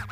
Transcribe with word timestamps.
Salam 0.00 0.08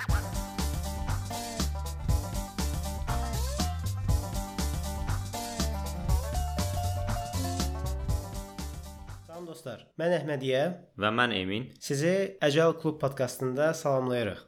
dostlar. 9.46 9.86
Mən 9.96 10.12
Əhmədiyə. 10.18 10.60
Və 11.00 11.10
mən 11.14 11.32
Emin. 11.38 11.70
Sizi 11.80 12.36
Agile 12.42 12.74
Club 12.82 13.00
podkastında 13.00 13.74
salamlayırıq. 13.74 14.47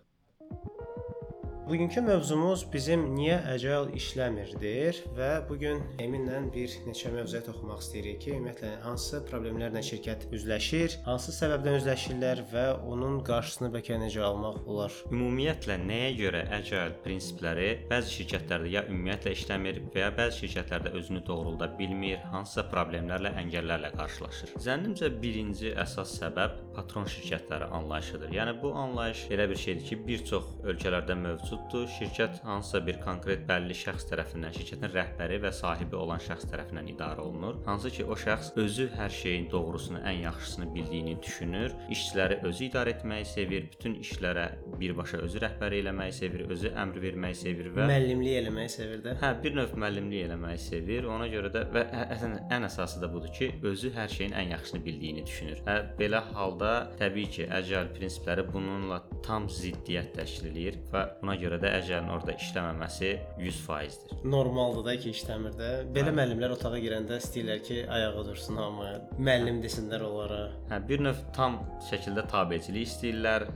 Bugünkü 1.71 2.01
mövzumuz 2.01 2.65
bizim 2.73 3.05
niyə 3.15 3.37
agile 3.47 3.93
işləmirdir 3.95 4.97
və 5.15 5.29
bu 5.47 5.55
gün 5.61 5.85
Eminlə 6.03 6.41
bir 6.51 6.73
neçə 6.83 7.13
mövzuya 7.15 7.45
toxunmaq 7.47 7.85
istəyirik 7.85 8.17
ki, 8.25 8.33
ümumiyyətlə 8.35 8.71
hansı 8.83 9.21
problemlərlə 9.29 9.79
şirkət 9.87 10.25
üzləşir, 10.35 10.97
hansı 11.05 11.31
səbəbdən 11.37 11.77
üzləşirlər 11.79 12.43
və 12.51 12.65
onun 12.91 13.21
qarşısını 13.29 13.71
bəlkə 13.77 14.01
necə 14.03 14.25
almaq 14.27 14.67
olar. 14.67 14.97
Ümumiyyətlə 15.13 15.77
nəyə 15.85 16.09
görə 16.19 16.41
agile 16.57 16.97
prinsipləri 17.05 17.69
bəzi 17.93 18.17
şirkətlərdə 18.17 18.75
ya 18.75 18.83
ümumiyyətlə 18.91 19.37
işləmir 19.39 19.81
və 19.95 20.03
ya 20.03 20.11
bəzi 20.19 20.43
şirkətlərdə 20.43 20.97
özünü 20.99 21.23
doğrulda 21.31 21.71
bilmir, 21.79 22.19
hansısa 22.35 22.67
problemlərlə, 22.75 23.37
əngəllərlə 23.45 23.93
qarşılaşır. 23.95 24.57
Zənnimcə 24.67 25.13
birinci 25.23 25.77
əsas 25.87 26.19
səbəb 26.19 26.59
patron 26.75 27.07
şirkətləri 27.15 27.71
anlayışıdır. 27.79 28.35
Yəni 28.41 28.59
bu 28.59 28.75
anlayış 28.75 29.29
elə 29.31 29.47
bir 29.55 29.65
şeydir 29.69 29.89
ki, 29.93 30.03
bir 30.11 30.29
çox 30.35 30.51
ölkələrdə 30.67 31.21
mövcuddur. 31.61 31.89
Şirkət 31.89 32.43
hansısa 32.45 32.81
bir 32.87 32.99
konkret 33.01 33.47
bəlli 33.49 33.75
şəxs 33.75 34.07
tərəfindən, 34.11 34.53
şirkətin 34.55 34.93
rəhbəri 34.95 35.41
və 35.43 35.53
sahibi 35.53 35.97
olan 35.97 36.19
şəxs 36.21 36.49
tərəfindən 36.51 36.89
idarə 36.95 37.21
olunur. 37.21 37.61
Hansı 37.67 37.91
ki, 37.91 38.05
o 38.05 38.15
şəxs 38.15 38.53
özü 38.57 38.89
hər 38.97 39.11
şeyin 39.11 39.51
doğrusunu, 39.51 40.01
ən 40.01 40.23
yaxşısını 40.25 40.75
bildiyini 40.75 41.17
düşünür, 41.23 41.73
işçiləri 41.91 42.41
özü 42.45 42.65
idarə 42.69 42.95
etməyi 42.97 43.25
sevir, 43.25 43.69
bütün 43.73 43.95
işlərə 44.01 44.47
birbaşa 44.81 45.19
özü 45.27 45.43
rəhbərlik 45.45 45.85
eləməyi 45.85 46.13
sevir, 46.13 46.47
özü 46.51 46.73
əmr 46.75 47.01
verməyi 47.05 47.35
sevir 47.35 47.71
və 47.77 47.89
Müəllimlik 47.91 48.39
eləməyi 48.41 48.73
sevir 48.73 49.03
də. 49.05 49.17
Hə, 49.21 49.33
bir 49.43 49.57
növ 49.57 49.75
müəllimlik 49.77 50.27
eləməyi 50.29 50.59
sevir. 50.59 51.09
Ona 51.11 51.29
görə 51.33 51.53
də 51.55 51.67
və 51.75 51.85
ə- 51.91 52.07
əslən 52.17 52.39
ən 52.51 52.69
əsası 52.69 53.03
da 53.03 53.11
budur 53.13 53.33
ki, 53.37 53.53
özü 53.63 53.93
hər 53.97 54.09
şeyin 54.09 54.33
ən 54.33 54.55
yaxşısını 54.57 54.85
bildiyini 54.85 55.27
düşünür. 55.27 55.63
Hə, 55.67 55.79
belə 55.99 56.23
halda 56.35 56.73
təbii 57.01 57.29
ki, 57.31 57.49
agile 57.53 57.87
prinsipləri 57.97 58.47
bununla 58.53 59.03
tam 59.27 59.49
ziddiyyət 59.51 60.15
təşkil 60.17 60.51
eləyir 60.51 60.79
və 60.93 61.05
buna 61.21 61.37
görə 61.41 61.50
də 61.59 61.73
agile-in 61.81 62.11
orada 62.15 62.37
işləməməsi 62.39 63.11
100%dir. 63.41 64.21
Normaldır 64.37 64.87
da 64.87 64.95
ki, 65.03 65.15
işləmir 65.17 65.57
də. 65.59 65.71
Belə 65.97 66.15
müəllimlər 66.15 66.55
otağa 66.55 66.79
girəndə 66.83 67.19
istəyirlər 67.23 67.65
ki, 67.67 67.81
ayağa 67.91 68.25
dursun 68.29 68.61
hamı, 68.61 68.93
müəllim 69.19 69.59
desinlər 69.65 70.07
onlara. 70.07 70.45
Hə, 70.71 70.79
bir 70.89 71.03
növ 71.09 71.25
tam 71.37 71.59
şəkildə 71.91 72.29
tabeçilik 72.31 72.87
istəyirlər 72.87 73.49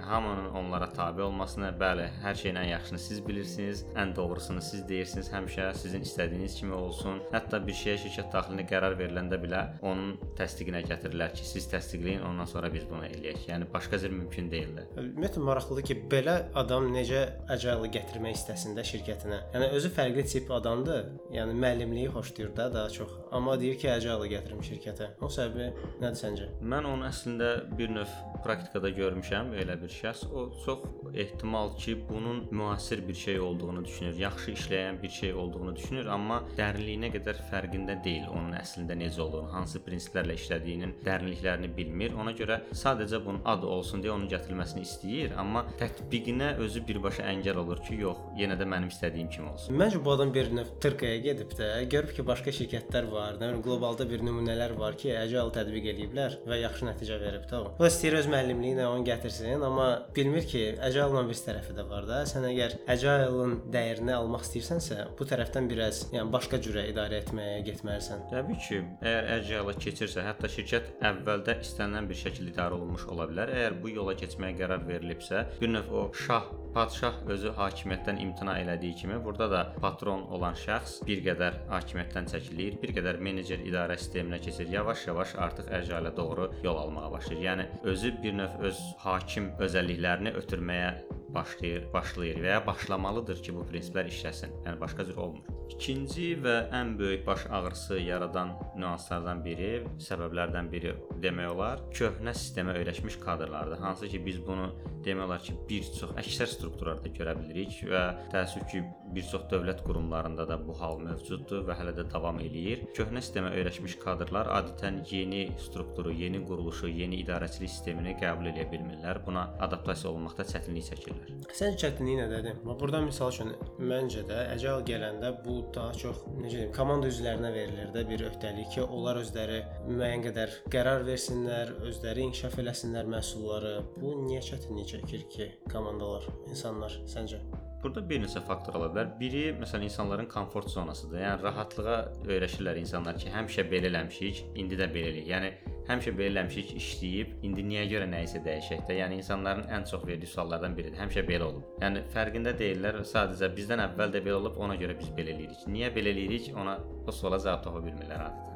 hamının 0.00 0.50
onlara 0.50 0.88
tabe 0.92 1.22
olmasını, 1.22 1.72
bəli, 1.80 2.08
hər 2.24 2.36
şeyin 2.38 2.58
ən 2.60 2.68
yaxşısını 2.72 2.98
siz 2.98 3.22
bilirsiniz, 3.26 3.84
ən 3.98 4.14
doğrusunu 4.16 4.62
siz 4.62 4.84
deyirsiniz 4.88 5.30
həmişə, 5.32 5.68
sizin 5.78 6.06
istədiyiniz 6.06 6.56
kimi 6.60 6.74
olsun. 6.74 7.20
Hətta 7.32 7.60
bir 7.66 7.76
şeyə 7.76 7.98
şirkət 8.04 8.32
daxilində 8.34 8.66
qərar 8.68 8.96
veriləndə 8.98 9.38
belə 9.42 9.62
onun 9.82 10.16
təsdiqinə 10.38 10.82
gətirirlər 10.88 11.34
ki, 11.36 11.46
siz 11.46 11.68
təsdiqləyin, 11.72 12.22
ondan 12.28 12.48
sonra 12.50 12.72
biz 12.72 12.86
bunu 12.90 13.06
eləyək. 13.08 13.46
Yəni 13.50 13.68
başqa 13.74 13.98
cür 14.02 14.14
mümkün 14.14 14.50
deyildi. 14.52 14.86
Ümumiyyətlə 14.96 15.44
maraqlıdır 15.48 15.88
ki, 15.90 15.98
belə 16.12 16.36
adam 16.58 16.88
necə 16.94 17.24
agile 17.52 17.90
gətirmək 17.96 18.38
istəsin 18.38 18.76
də 18.78 18.86
şirkətinə. 18.92 19.40
Yəni 19.54 19.70
özü 19.78 19.92
fərqli 19.96 20.26
tip 20.28 20.50
adamdır. 20.50 21.10
Yəni 21.36 21.56
müəllimliyi 21.58 22.12
xoşlayır 22.14 22.56
da 22.56 22.68
daha 22.74 22.90
çox. 22.90 23.12
Amma 23.32 23.58
deyir 23.60 23.78
ki, 23.78 23.90
agile 23.92 24.30
gətirim 24.32 24.62
şirkətə. 24.66 25.12
O 25.20 25.30
səbəbi 25.32 25.70
nədir 26.02 26.20
səncə? 26.20 26.48
Mən 26.62 26.88
onu 26.88 27.06
əslində 27.08 27.52
bir 27.78 27.92
növ 27.92 28.10
praktikada 28.44 28.90
görmüşəm 28.96 29.52
elə 29.62 29.78
bir 29.82 29.92
şəxs. 29.92 30.26
O 30.32 30.50
çox 30.64 30.78
ehtimal 31.14 31.76
ki, 31.76 31.96
bunun 32.08 32.46
müasir 32.50 33.08
bir 33.08 33.14
şey 33.14 33.40
olduğunu 33.40 33.84
düşünür, 33.84 34.18
yaxşı 34.18 34.50
işləyən 34.50 35.02
bir 35.02 35.08
şey 35.08 35.34
olduğunu 35.34 35.76
düşünür, 35.76 36.06
amma 36.06 36.42
dərinliyinə 36.58 37.12
qədər 37.16 37.40
fərqində 37.50 37.98
deyil 38.04 38.28
onun 38.30 38.54
əslində 38.58 38.96
necə 38.98 39.20
olduğunu, 39.24 39.50
hansı 39.52 39.82
prinsiplərlə 39.86 40.36
işlədiyinin 40.38 40.94
dərinliklərini 41.06 41.70
bilmir. 41.76 42.16
Ona 42.18 42.32
görə 42.38 42.60
sadəcə 42.72 43.20
bunun 43.24 43.42
adı 43.44 43.66
olsun 43.66 44.02
deyə 44.04 44.14
onun 44.14 44.28
gətirilməsini 44.32 44.86
istəyir, 44.86 45.36
amma 45.38 45.64
tətbiqinə 45.80 46.54
özü 46.64 46.84
birbaşa 46.88 47.26
əngəl 47.32 47.62
olur 47.64 47.82
ki, 47.86 47.98
yox, 48.06 48.22
yenə 48.38 48.58
də 48.60 48.68
mənim 48.68 48.92
istədiyim 48.92 49.30
kimi 49.32 49.50
olsun. 49.52 49.76
Məncə 49.82 50.02
bu 50.04 50.14
adam 50.14 50.32
bir 50.34 50.52
növ 50.54 50.72
Türkiyəyə 50.82 51.22
gedib 51.28 51.56
də, 51.58 51.70
görüb 51.92 52.14
ki, 52.16 52.26
başqa 52.26 52.54
şirkətlər 52.54 53.10
var, 53.12 53.40
nə 53.40 53.50
bilim 53.50 53.62
qlobalda 53.66 54.06
bir 54.08 54.24
nümunələr 54.24 54.76
var 54.78 54.96
ki, 55.00 55.12
agile 55.18 55.48
tətbiq 55.56 55.88
eləyiblər 55.92 56.38
və 56.48 56.60
yaxşı 56.62 56.88
nəticə 56.88 57.18
verib 57.20 57.46
də 57.50 57.60
o. 57.60 57.72
O 57.78 57.88
istəyir 57.88 58.18
öz 58.20 58.28
müəllimliyinə 58.32 58.86
onu 58.88 59.04
gətirsin, 59.06 59.62
amma 59.66 59.71
bilmir 60.16 60.46
ki, 60.48 60.62
agile-la 60.88 61.24
bir 61.28 61.38
tərəfi 61.46 61.76
də 61.76 61.86
var 61.90 62.08
da. 62.08 62.22
Sən 62.28 62.46
əgər 62.48 62.78
agile-ın 62.94 63.58
dəyərini 63.74 64.14
almaq 64.16 64.46
istəyirsənsə, 64.46 64.98
bu 65.18 65.28
tərəfdən 65.28 65.68
biraz, 65.70 66.04
yəni 66.14 66.32
başqa 66.34 66.60
cürə 66.64 66.86
idarə 66.90 67.22
etməyə 67.22 67.60
getməlisən. 67.68 68.26
Təbii 68.32 68.60
ki, 68.66 68.82
əgər 69.02 69.30
agile 69.38 69.76
keçirsə, 69.86 70.26
hətta 70.28 70.50
şirkət 70.56 70.92
əvvəldə 71.12 71.58
istənilən 71.66 72.10
bir 72.10 72.20
şəkildə 72.24 72.54
idarə 72.54 72.78
olunmuş 72.78 73.08
ola 73.12 73.28
bilər. 73.30 73.54
Əgər 73.58 73.80
bu 73.82 73.96
yola 73.96 74.16
keçməyə 74.18 74.58
qərar 74.62 74.86
verilibsə, 74.88 75.46
bir 75.60 75.74
növ 75.76 75.92
o 75.92 76.10
şah 76.26 76.50
Padşah 76.72 77.18
özü 77.28 77.50
hakimiyyətdən 77.52 78.20
imtina 78.24 78.54
elədiyi 78.62 78.94
kimi, 78.96 79.18
burada 79.24 79.48
da 79.52 79.60
patron 79.82 80.22
olan 80.32 80.56
şəxs 80.56 81.02
bir 81.04 81.20
qədər 81.26 81.58
hakimiyyətdən 81.68 82.30
çəkilir, 82.32 82.78
bir 82.80 82.94
qədər 82.96 83.20
menecer 83.26 83.60
idarə 83.60 83.98
sisteminə 84.00 84.40
keçir. 84.40 84.70
Yavaş-yavaş 84.72 85.34
artıq 85.46 85.68
agile 85.80 86.16
doğru 86.16 86.48
yol 86.64 86.80
almağa 86.86 87.12
başlayır. 87.12 87.44
Yəni 87.44 87.70
özü 87.92 88.14
bir 88.22 88.38
növ 88.40 88.60
öz 88.70 88.84
hakim 89.04 89.52
özəlliklərini 89.60 90.32
ötürməyə 90.40 90.92
başlayır, 91.36 91.90
başlayır 91.92 92.40
və 92.40 92.54
ya 92.56 92.66
başlamalıdır 92.66 93.44
ki, 93.44 93.58
bu 93.58 93.68
prinsiplər 93.68 94.08
işləsin. 94.08 94.62
Yəni 94.64 94.80
başqa 94.80 95.04
cür 95.04 95.26
olmur. 95.26 95.51
İkinci 95.72 96.26
və 96.44 96.54
ən 96.76 96.92
böyük 96.98 97.26
baş 97.26 97.46
ağrısı 97.50 97.96
yaradan 98.00 98.52
nüanslardan 98.76 99.40
biri, 99.44 99.70
səbəblərdən 100.04 100.68
biri 100.72 100.92
demək 101.24 101.52
olar, 101.54 101.82
köhnə 101.96 102.34
sistemə 102.36 102.76
öyrəşmiş 102.80 103.18
kadrlardır. 103.22 103.80
Hansı 103.80 104.10
ki, 104.12 104.20
biz 104.26 104.40
bunu 104.46 104.68
demək 105.06 105.24
olar 105.26 105.42
ki, 105.42 105.56
bir 105.68 105.88
çox 105.98 106.12
əksər 106.22 106.52
strukturlarda 106.56 107.12
görə 107.16 107.34
bilirik 107.40 107.80
və 107.88 108.04
təəssüf 108.34 108.68
ki, 108.70 108.84
bir 109.14 109.26
çox 109.30 109.46
dövlət 109.52 109.82
qurumlarında 109.86 110.46
da 110.48 110.58
bu 110.66 110.74
hal 110.80 110.98
mövcuddur 111.02 111.64
və 111.68 111.76
hələ 111.78 111.94
də 111.96 112.06
davam 112.12 112.40
eləyir. 112.42 112.86
Köhnə 112.96 113.22
sistemə 113.24 113.52
öyrəşmiş 113.58 113.98
kadrlar 114.02 114.50
adətən 114.58 115.02
yeni 115.10 115.42
strukturu, 115.60 116.12
yeni 116.16 116.42
quruluşu, 116.46 116.88
yeni 116.88 117.20
idarəçilik 117.22 117.70
sistemini 117.70 118.14
qəbul 118.20 118.50
edə 118.52 118.66
bilmirlər. 118.72 119.22
Buna 119.26 119.46
adaptasiya 119.66 120.12
olunmaqda 120.12 120.46
çətinlik 120.52 120.88
çəkirlər. 120.90 121.32
Səncə 121.52 121.80
çətinliyi 121.84 122.22
nədədir? 122.22 122.60
Bax 122.66 122.80
burada 122.80 123.02
misal 123.04 123.32
üçün 123.34 123.52
məncə 123.92 124.24
də 124.28 124.44
agile 124.54 124.78
gələndə 124.88 125.32
bu 125.44 125.58
daha 125.74 125.94
çox 126.02 126.22
necə 126.38 126.58
deyim, 126.60 126.72
komanda 126.76 127.10
üzvlərinə 127.12 127.52
verilir 127.54 127.92
də 127.94 128.06
bir 128.08 128.26
öhdəlik 128.30 128.72
ki, 128.76 128.86
onlar 128.86 129.20
özləri 129.22 129.60
müəyyən 129.88 130.26
qədər 130.28 130.56
qərar 130.72 131.06
versinlər, 131.08 131.76
özləri 131.88 132.28
inkişaf 132.28 132.58
eləsinlər 132.62 133.10
məhsulları. 133.16 133.74
Bu 133.98 134.16
niyə 134.26 134.42
çətinlik 134.52 134.94
çəkir 134.94 135.28
ki, 135.34 135.50
komandalar, 135.72 136.28
insanlar 136.48 136.98
səncə? 137.10 137.42
Burada 137.82 138.02
bir 138.08 138.20
neçə 138.22 138.40
faktor 138.46 138.76
ola 138.78 138.88
bilər. 138.92 139.08
Biri 139.18 139.42
məsələn 139.58 139.88
insanların 139.88 140.28
komfort 140.30 140.68
zonasıdır. 140.70 141.18
Yəni 141.24 141.42
rahatlığa 141.42 141.96
öyrəşirlər 142.30 142.78
insanlar 142.78 143.18
ki, 143.18 143.32
həmişə 143.34 143.64
belə 143.72 143.90
eləmişik, 143.90 144.42
indi 144.62 144.78
də 144.78 144.86
belə 144.94 145.10
eləyək. 145.10 145.26
Yəni 145.32 145.50
həmişə 145.88 146.12
belə 146.18 146.30
eləmişik, 146.30 146.70
işləyib, 146.78 147.32
indi 147.48 147.66
niyə 147.72 147.88
görə 147.90 148.06
nə 148.12 148.22
isə 148.28 148.44
dəyişək 148.46 148.86
də? 148.86 149.00
Yəni 149.00 149.18
insanların 149.24 149.66
ən 149.74 149.88
çox 149.90 150.06
verdiyi 150.06 150.30
suallardan 150.30 150.78
biridir. 150.78 151.00
Həmişə 151.02 151.26
belə 151.26 151.50
olub. 151.50 151.66
Yəni 151.82 152.06
fərqində 152.14 152.54
deyillər. 152.62 153.02
Sadəcə 153.14 153.50
bizdən 153.58 153.82
əvvəl 153.88 154.14
də 154.14 154.22
belə 154.22 154.38
olub, 154.44 154.62
ona 154.62 154.78
görə 154.78 154.94
biz 155.02 155.10
belə 155.18 155.34
eləyirik. 155.34 155.66
Niyə 155.74 155.90
belə 155.98 156.14
eləyirik? 156.14 156.52
Ona 156.54 156.78
o 156.78 157.18
suala 157.18 157.42
cavab 157.42 157.66
tapa 157.66 157.82
bilmirlər 157.82 158.28
adətən. 158.28 158.51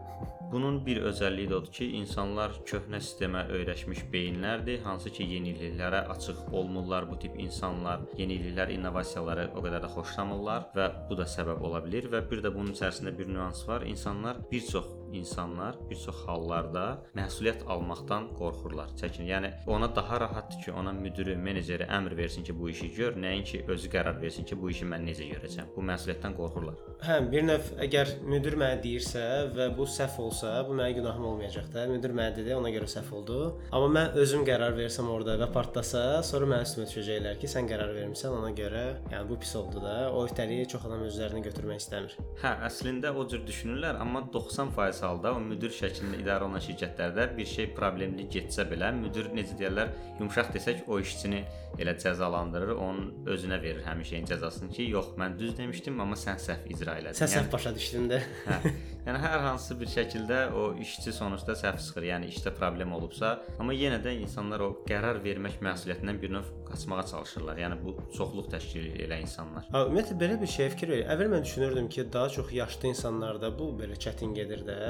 Bunun 0.50 0.78
bir 0.86 1.00
özəlliyi 1.10 1.48
də 1.50 1.56
odur 1.56 1.72
ki, 1.74 1.86
insanlar 1.98 2.52
köhnə 2.70 3.00
sistemə 3.02 3.42
öyrəşmiş 3.56 4.04
beyinlərdir, 4.12 4.78
hansı 4.84 5.10
ki, 5.16 5.26
yeniliklərə 5.34 6.04
açıq 6.14 6.52
olmurlar 6.54 7.08
bu 7.10 7.18
tip 7.22 7.34
insanlar. 7.42 8.04
Yeniliklər, 8.20 8.70
innovasiyaları 8.76 9.48
o 9.58 9.64
qədər 9.64 9.82
də 9.82 9.90
xoşlamırlar 9.96 10.68
və 10.76 10.86
bu 11.10 11.18
da 11.18 11.26
səbəb 11.32 11.64
ola 11.66 11.82
bilər 11.84 12.06
və 12.12 12.22
bir 12.30 12.44
də 12.46 12.54
bunun 12.54 12.76
içərisində 12.76 13.16
bir 13.18 13.32
nüans 13.32 13.64
var. 13.68 13.82
İnsanlar 13.90 14.38
bir 14.52 14.62
çox 14.70 14.86
insanlar 15.12 15.76
bir 15.90 15.98
çox 16.00 16.22
hallarda 16.26 16.84
məsuliyyət 17.16 17.64
almaqdan 17.70 18.30
qorxurlar, 18.38 18.92
çəkinir. 19.00 19.28
Yəni 19.30 19.50
ona 19.70 19.88
daha 19.96 20.20
rahatdır 20.20 20.62
ki, 20.64 20.72
ona 20.72 20.92
müdiri, 20.92 21.36
meneceri 21.36 21.86
əmr 21.98 22.16
versin 22.16 22.44
ki, 22.46 22.56
bu 22.58 22.70
işi 22.70 22.90
gör, 22.96 23.16
nəinki 23.22 23.64
özü 23.68 23.90
qərar 23.92 24.20
versin 24.22 24.44
ki, 24.48 24.58
bu 24.60 24.70
işi 24.70 24.88
mən 24.88 25.06
necə 25.08 25.28
görəcəm. 25.30 25.72
Bu 25.76 25.84
məsuliyyətdən 25.90 26.36
qorxurlar. 26.38 26.80
Hə, 27.06 27.18
bir 27.32 27.46
növ 27.46 27.70
əgər 27.86 28.12
müdir 28.26 28.56
mənə 28.60 28.80
deyirsə 28.82 29.24
və 29.56 29.68
bu 29.76 29.86
səhv 29.90 30.20
olsa, 30.26 30.52
bu 30.68 30.76
mənim 30.78 31.00
günahım 31.00 31.28
olmayacaq 31.32 31.70
da. 31.74 31.86
Müdir 31.90 32.14
mənə 32.16 32.36
dedi, 32.38 32.54
ona 32.56 32.72
görə 32.74 32.88
səhv 32.90 33.12
oldu. 33.20 33.40
Amma 33.76 33.90
mən 33.98 34.20
özüm 34.22 34.46
qərar 34.48 34.76
versəm 34.78 35.10
orada 35.12 35.36
və 35.40 35.50
partlasa, 35.54 36.04
sonra 36.26 36.48
mənim 36.52 36.66
üstümə 36.68 36.88
düşəcəklər 36.90 37.40
ki, 37.42 37.50
sən 37.52 37.68
qərar 37.70 37.92
vermisən, 37.96 38.34
ona 38.40 38.52
görə, 38.56 38.84
yəni 39.12 39.28
bu 39.28 39.38
pis 39.42 39.54
oldu 39.60 39.82
da. 39.84 39.96
O 40.12 40.24
öhdəliyi 40.26 40.68
çox 40.72 40.86
adam 40.88 41.04
özlərinə 41.06 41.44
götürmək 41.46 41.82
istəmir. 41.84 42.16
Hə, 42.42 42.54
əslində 42.70 43.12
o 43.16 43.26
cür 43.28 43.44
düşünürlər, 43.46 44.00
amma 44.02 44.24
90% 44.32 44.95
bəzi 44.96 45.04
halda 45.04 45.32
o 45.36 45.40
müdir 45.44 45.72
şəklində 45.76 46.16
idarə 46.22 46.46
olunan 46.46 46.62
şirkətlərdə 46.64 47.26
bir 47.36 47.46
şey 47.50 47.68
problemli 47.76 48.26
getsə 48.32 48.64
belə 48.70 48.92
müdir 48.96 49.28
necə 49.36 49.56
deyirlər, 49.58 49.92
yumşaq 50.20 50.52
desək 50.54 50.88
o 50.88 50.98
işçini 51.00 51.44
elə 51.78 51.96
cəzalandırır, 52.00 52.72
onun 52.80 53.28
özünə 53.28 53.60
verir 53.60 53.84
həmin 53.84 54.08
şeyin 54.08 54.26
cəzasını 54.32 54.72
ki, 54.72 54.88
yox, 54.96 55.12
mən 55.20 55.36
düz 55.38 55.56
demişdim, 55.58 56.00
amma 56.00 56.16
sən 56.16 56.40
səhv 56.40 56.70
icra 56.72 56.96
elədin. 57.02 57.20
Sən 57.20 57.34
səhv 57.36 57.52
başa 57.52 57.74
düşdün 57.76 58.08
də. 58.14 58.22
Hə. 58.48 58.60
Yəni 59.06 59.20
hər 59.22 59.38
hansı 59.44 59.76
bir 59.78 59.86
şəkildə 59.86 60.38
o 60.58 60.62
işçi 60.82 61.12
sonuçda 61.14 61.54
səhv 61.54 61.76
çıxır, 61.78 62.06
yəni 62.08 62.26
işdə 62.32 62.50
problem 62.58 62.90
olubsa, 62.96 63.36
amma 63.62 63.74
yenə 63.76 64.00
də 64.02 64.16
insanlar 64.18 64.64
o 64.66 64.70
qərar 64.88 65.20
vermək 65.22 65.60
məsuliyyətindən 65.62 66.16
bir 66.18 66.32
növ 66.34 66.48
qaçmağa 66.66 67.04
çalışırlar. 67.12 67.60
Yəni 67.62 67.76
bu 67.84 67.94
çoxluq 68.16 68.48
təşkil 68.50 68.88
edir 68.88 69.04
elə 69.04 69.20
insanlar. 69.22 69.68
Ha, 69.70 69.84
ümumiyyətlə 69.86 70.16
belə 70.22 70.38
bir 70.40 70.50
şey 70.50 70.70
fikir 70.72 70.90
verir. 70.90 71.04
Əvvəl 71.14 71.30
mən 71.36 71.46
düşünürdüm 71.46 71.86
ki, 71.94 72.06
daha 72.16 72.32
çox 72.34 72.50
yaşlı 72.56 72.90
insanlarda 72.90 73.52
bu 73.58 73.68
belə 73.78 73.94
çətin 73.94 74.34
gedir 74.34 74.64
də. 74.66 74.80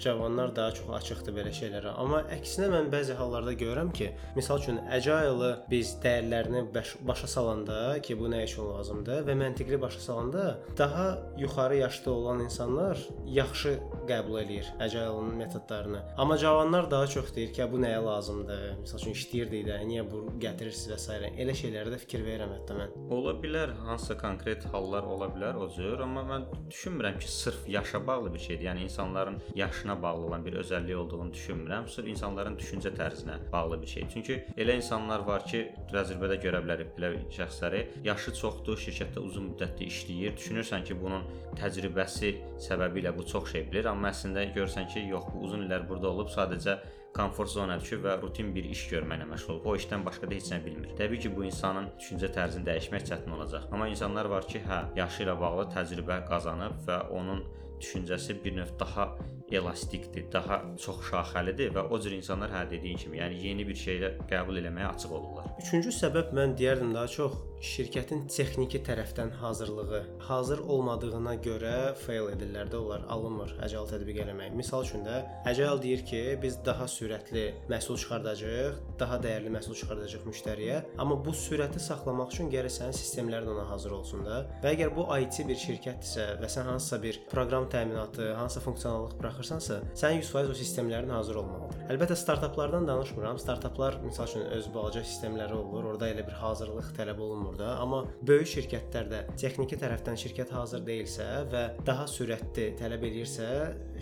Cavanlar 0.00 0.56
daha 0.56 0.72
çox 0.78 0.94
açıqdır 1.00 1.36
belə 1.36 1.52
şeylərə. 1.60 1.92
Amma 2.00 2.22
əksinə 2.38 2.70
mən 2.72 2.88
bəzi 2.96 3.18
hallarda 3.20 3.52
görürəm 3.60 3.92
ki, 3.92 4.08
misal 4.38 4.64
üçün 4.64 4.80
agile 4.88 5.52
biz 5.68 5.98
dəyərlərini 6.00 6.64
baş, 6.72 6.94
başa 7.12 7.28
salanda 7.34 8.00
ki, 8.00 8.16
bu 8.16 8.32
nə 8.32 8.40
üçün 8.48 8.72
lazımdır 8.72 9.28
və 9.28 9.36
məntiqli 9.44 9.82
başa 9.84 10.00
salanda 10.08 10.48
daha 10.80 11.06
yuxarı 11.36 11.82
yaşda 11.84 12.10
olan 12.16 12.40
insanlar 12.48 13.04
yaxşı 13.26 13.65
qəbul 14.08 14.38
eləyir 14.42 14.68
agile-ın 14.80 15.34
metodlarını. 15.36 16.02
Amma 16.16 16.38
cavanlar 16.38 16.90
daha 16.90 17.06
çox 17.06 17.34
deyir 17.36 17.52
ki, 17.52 17.66
bu 17.72 17.80
nəyə 17.82 18.02
lazımdır? 18.04 18.64
Misal 18.80 19.02
üçün 19.02 19.16
işləyirdik 19.16 19.66
də, 19.68 19.78
niyə 19.88 20.04
bu 20.10 20.22
gətirirsiniz 20.42 20.92
və 20.92 20.98
s. 20.98 21.32
Elə 21.42 21.54
şeylərə 21.60 21.92
də 21.94 21.98
fikir 22.02 22.24
verirəm 22.26 22.52
hətta 22.56 22.76
mən. 22.78 22.94
Ola 23.16 23.34
bilər, 23.42 23.72
hansısa 23.86 24.16
konkret 24.20 24.64
hallar 24.72 25.06
ola 25.10 25.28
bilər 25.34 25.58
o 25.60 25.68
cür, 25.72 26.00
amma 26.04 26.22
mən 26.28 26.46
düşünmürəm 26.70 27.18
ki, 27.22 27.30
sırf 27.32 27.68
yaşa 27.68 28.02
bağlı 28.06 28.34
bir 28.34 28.44
şeydir. 28.46 28.68
Yəni 28.68 28.86
insanların 28.88 29.40
yaşına 29.54 30.02
bağlı 30.02 30.26
olan 30.26 30.44
bir 30.46 30.58
özəlliyi 30.62 30.96
olduğunu 30.96 31.32
düşünmürəm. 31.32 31.88
Sırf 31.88 32.08
insanların 32.08 32.56
düşüncə 32.60 32.92
tərzinə 32.96 33.38
bağlı 33.52 33.80
bir 33.82 33.92
şey. 33.94 34.08
Çünki 34.12 34.38
elə 34.56 34.76
insanlar 34.76 35.26
var 35.26 35.46
ki, 35.46 35.64
təcrübədə 35.92 36.38
görə 36.42 36.62
bilərik 36.64 36.94
belə 36.98 37.12
şəxsləri, 37.34 37.82
yaşı 38.04 38.34
çoxdur, 38.40 38.78
şirkətdə 38.86 39.22
uzun 39.24 39.50
müddətli 39.50 39.88
işləyir. 39.90 40.36
Düşünürsən 40.36 40.84
ki, 40.86 40.98
bunun 41.00 41.24
təcrübəsi 41.56 42.34
səbəbilə 42.68 43.14
bu 43.16 43.26
çox 43.26 43.52
şey 43.52 43.55
bilir, 43.70 43.88
amma 43.90 44.12
əslində 44.12 44.44
görsən 44.54 44.88
ki, 44.92 45.06
yox, 45.12 45.30
bu 45.34 45.44
uzun 45.48 45.66
illər 45.66 45.88
burada 45.88 46.10
olub, 46.12 46.30
sadəcə 46.32 46.78
komfort 47.16 47.48
zonaya 47.48 47.80
düşüb 47.80 48.02
və 48.04 48.16
rutin 48.22 48.52
bir 48.54 48.66
iş 48.68 48.86
görməklə 48.92 49.28
məşğul 49.30 49.54
olub. 49.54 49.68
O 49.72 49.76
işdən 49.80 50.04
başqa 50.04 50.28
da 50.28 50.36
heç 50.36 50.50
nə 50.52 50.58
bilmir. 50.64 50.92
Təbii 50.98 51.22
ki, 51.24 51.32
bu 51.36 51.46
insanın 51.48 51.88
düşüncə 52.00 52.32
tərzini 52.36 52.68
dəyişmək 52.68 53.06
çətin 53.10 53.36
olacaq. 53.38 53.70
Amma 53.72 53.88
insanlar 53.88 54.28
var 54.32 54.48
ki, 54.50 54.60
hə, 54.68 54.82
yaşı 54.98 55.24
ilə 55.24 55.38
bağlı 55.40 55.70
təcrübə 55.72 56.20
qazanıb 56.28 56.82
və 56.88 57.00
onun 57.16 57.46
düşüncəsi 57.80 58.44
bir 58.44 58.56
növ 58.56 58.78
daha 58.80 59.16
elastikdir, 59.50 60.26
daha 60.32 60.60
çox 60.82 61.02
şaxəlidir 61.10 61.72
və 61.76 61.84
o 61.92 61.98
cür 62.02 62.16
insanlar 62.16 62.50
hə 62.50 62.64
dediyin 62.70 62.98
kimi, 62.98 63.20
yəni 63.20 63.38
yeni 63.44 63.66
bir 63.68 63.78
şeylə 63.78 64.12
qəbul 64.30 64.58
eləməyə 64.62 64.88
açıq 64.94 65.12
olurlar. 65.18 65.50
Üçüncü 65.62 65.92
səbəb 65.94 66.32
mən 66.36 66.56
deyərdim 66.58 66.94
daha 66.96 67.06
çox 67.06 67.36
şirkətin 67.62 68.26
texniki 68.28 68.80
tərəfdən 68.86 69.30
hazırlığı. 69.40 70.02
Hazır 70.26 70.58
olmadığına 70.58 71.34
görə 71.44 71.76
fail 72.00 72.30
edirlər 72.34 72.70
də 72.72 72.80
onlar 72.80 73.04
alınmır 73.12 73.54
agile 73.64 73.84
tətbiq 73.90 74.20
eləmək. 74.24 74.54
Misal 74.56 74.84
üçün 74.84 75.04
də 75.06 75.22
agile 75.48 75.76
deyir 75.82 76.04
ki, 76.06 76.22
biz 76.42 76.58
daha 76.66 76.84
sürətli 76.90 77.46
məhsul 77.70 77.98
çıxardacağıq, 78.02 78.80
daha 79.00 79.20
dəyərli 79.24 79.52
məhsul 79.56 79.78
çıxardacağıq 79.80 80.26
müştəriyə, 80.30 80.80
amma 80.98 81.18
bu 81.24 81.34
sürəti 81.36 81.82
saxlamaq 81.82 82.34
üçün 82.34 82.50
gərək 82.52 82.76
sənin 82.78 82.96
sistemlərin 82.96 83.52
ona 83.54 83.66
hazır 83.70 83.96
olsun 84.00 84.24
da. 84.26 84.42
Və 84.64 84.74
əgər 84.76 84.92
bu 84.96 85.08
IT 85.16 85.40
bir 85.48 85.60
şirkətdirsə 85.60 86.28
və 86.42 86.50
sən 86.52 86.68
hansısa 86.70 87.00
bir 87.02 87.20
proqram 87.30 87.68
təminatı, 87.72 88.32
hansısa 88.38 88.64
funksionallıq 88.66 89.16
buraxırsansa, 89.20 89.80
sənin 89.94 90.22
100% 90.22 90.52
o 90.52 90.58
sistemlərin 90.60 91.14
hazır 91.14 91.42
olmalıdır. 91.42 91.86
Əlbəttə 91.94 92.16
startaplardan 92.18 92.88
danışmıram. 92.88 93.38
Startaplar 93.38 94.00
məsəl 94.04 94.30
üçün 94.30 94.46
öz 94.56 94.68
balaca 94.74 95.02
sistemləri 95.06 95.54
olur. 95.54 95.92
Orada 95.92 96.08
elə 96.10 96.24
bir 96.26 96.34
hazırlıq 96.40 96.92
tələb 96.96 97.20
olunmur 97.22 97.45
da, 97.58 97.76
amma 97.82 98.02
böyük 98.26 98.48
şirkətlərdə 98.52 99.22
texniki 99.38 99.78
tərəfdən 99.80 100.18
şirkət 100.20 100.52
hazır 100.56 100.82
deyilsə 100.86 101.26
və 101.52 101.62
daha 101.86 102.06
sürətli 102.10 102.72
tələb 102.80 103.06
eləyirsə 103.08 103.48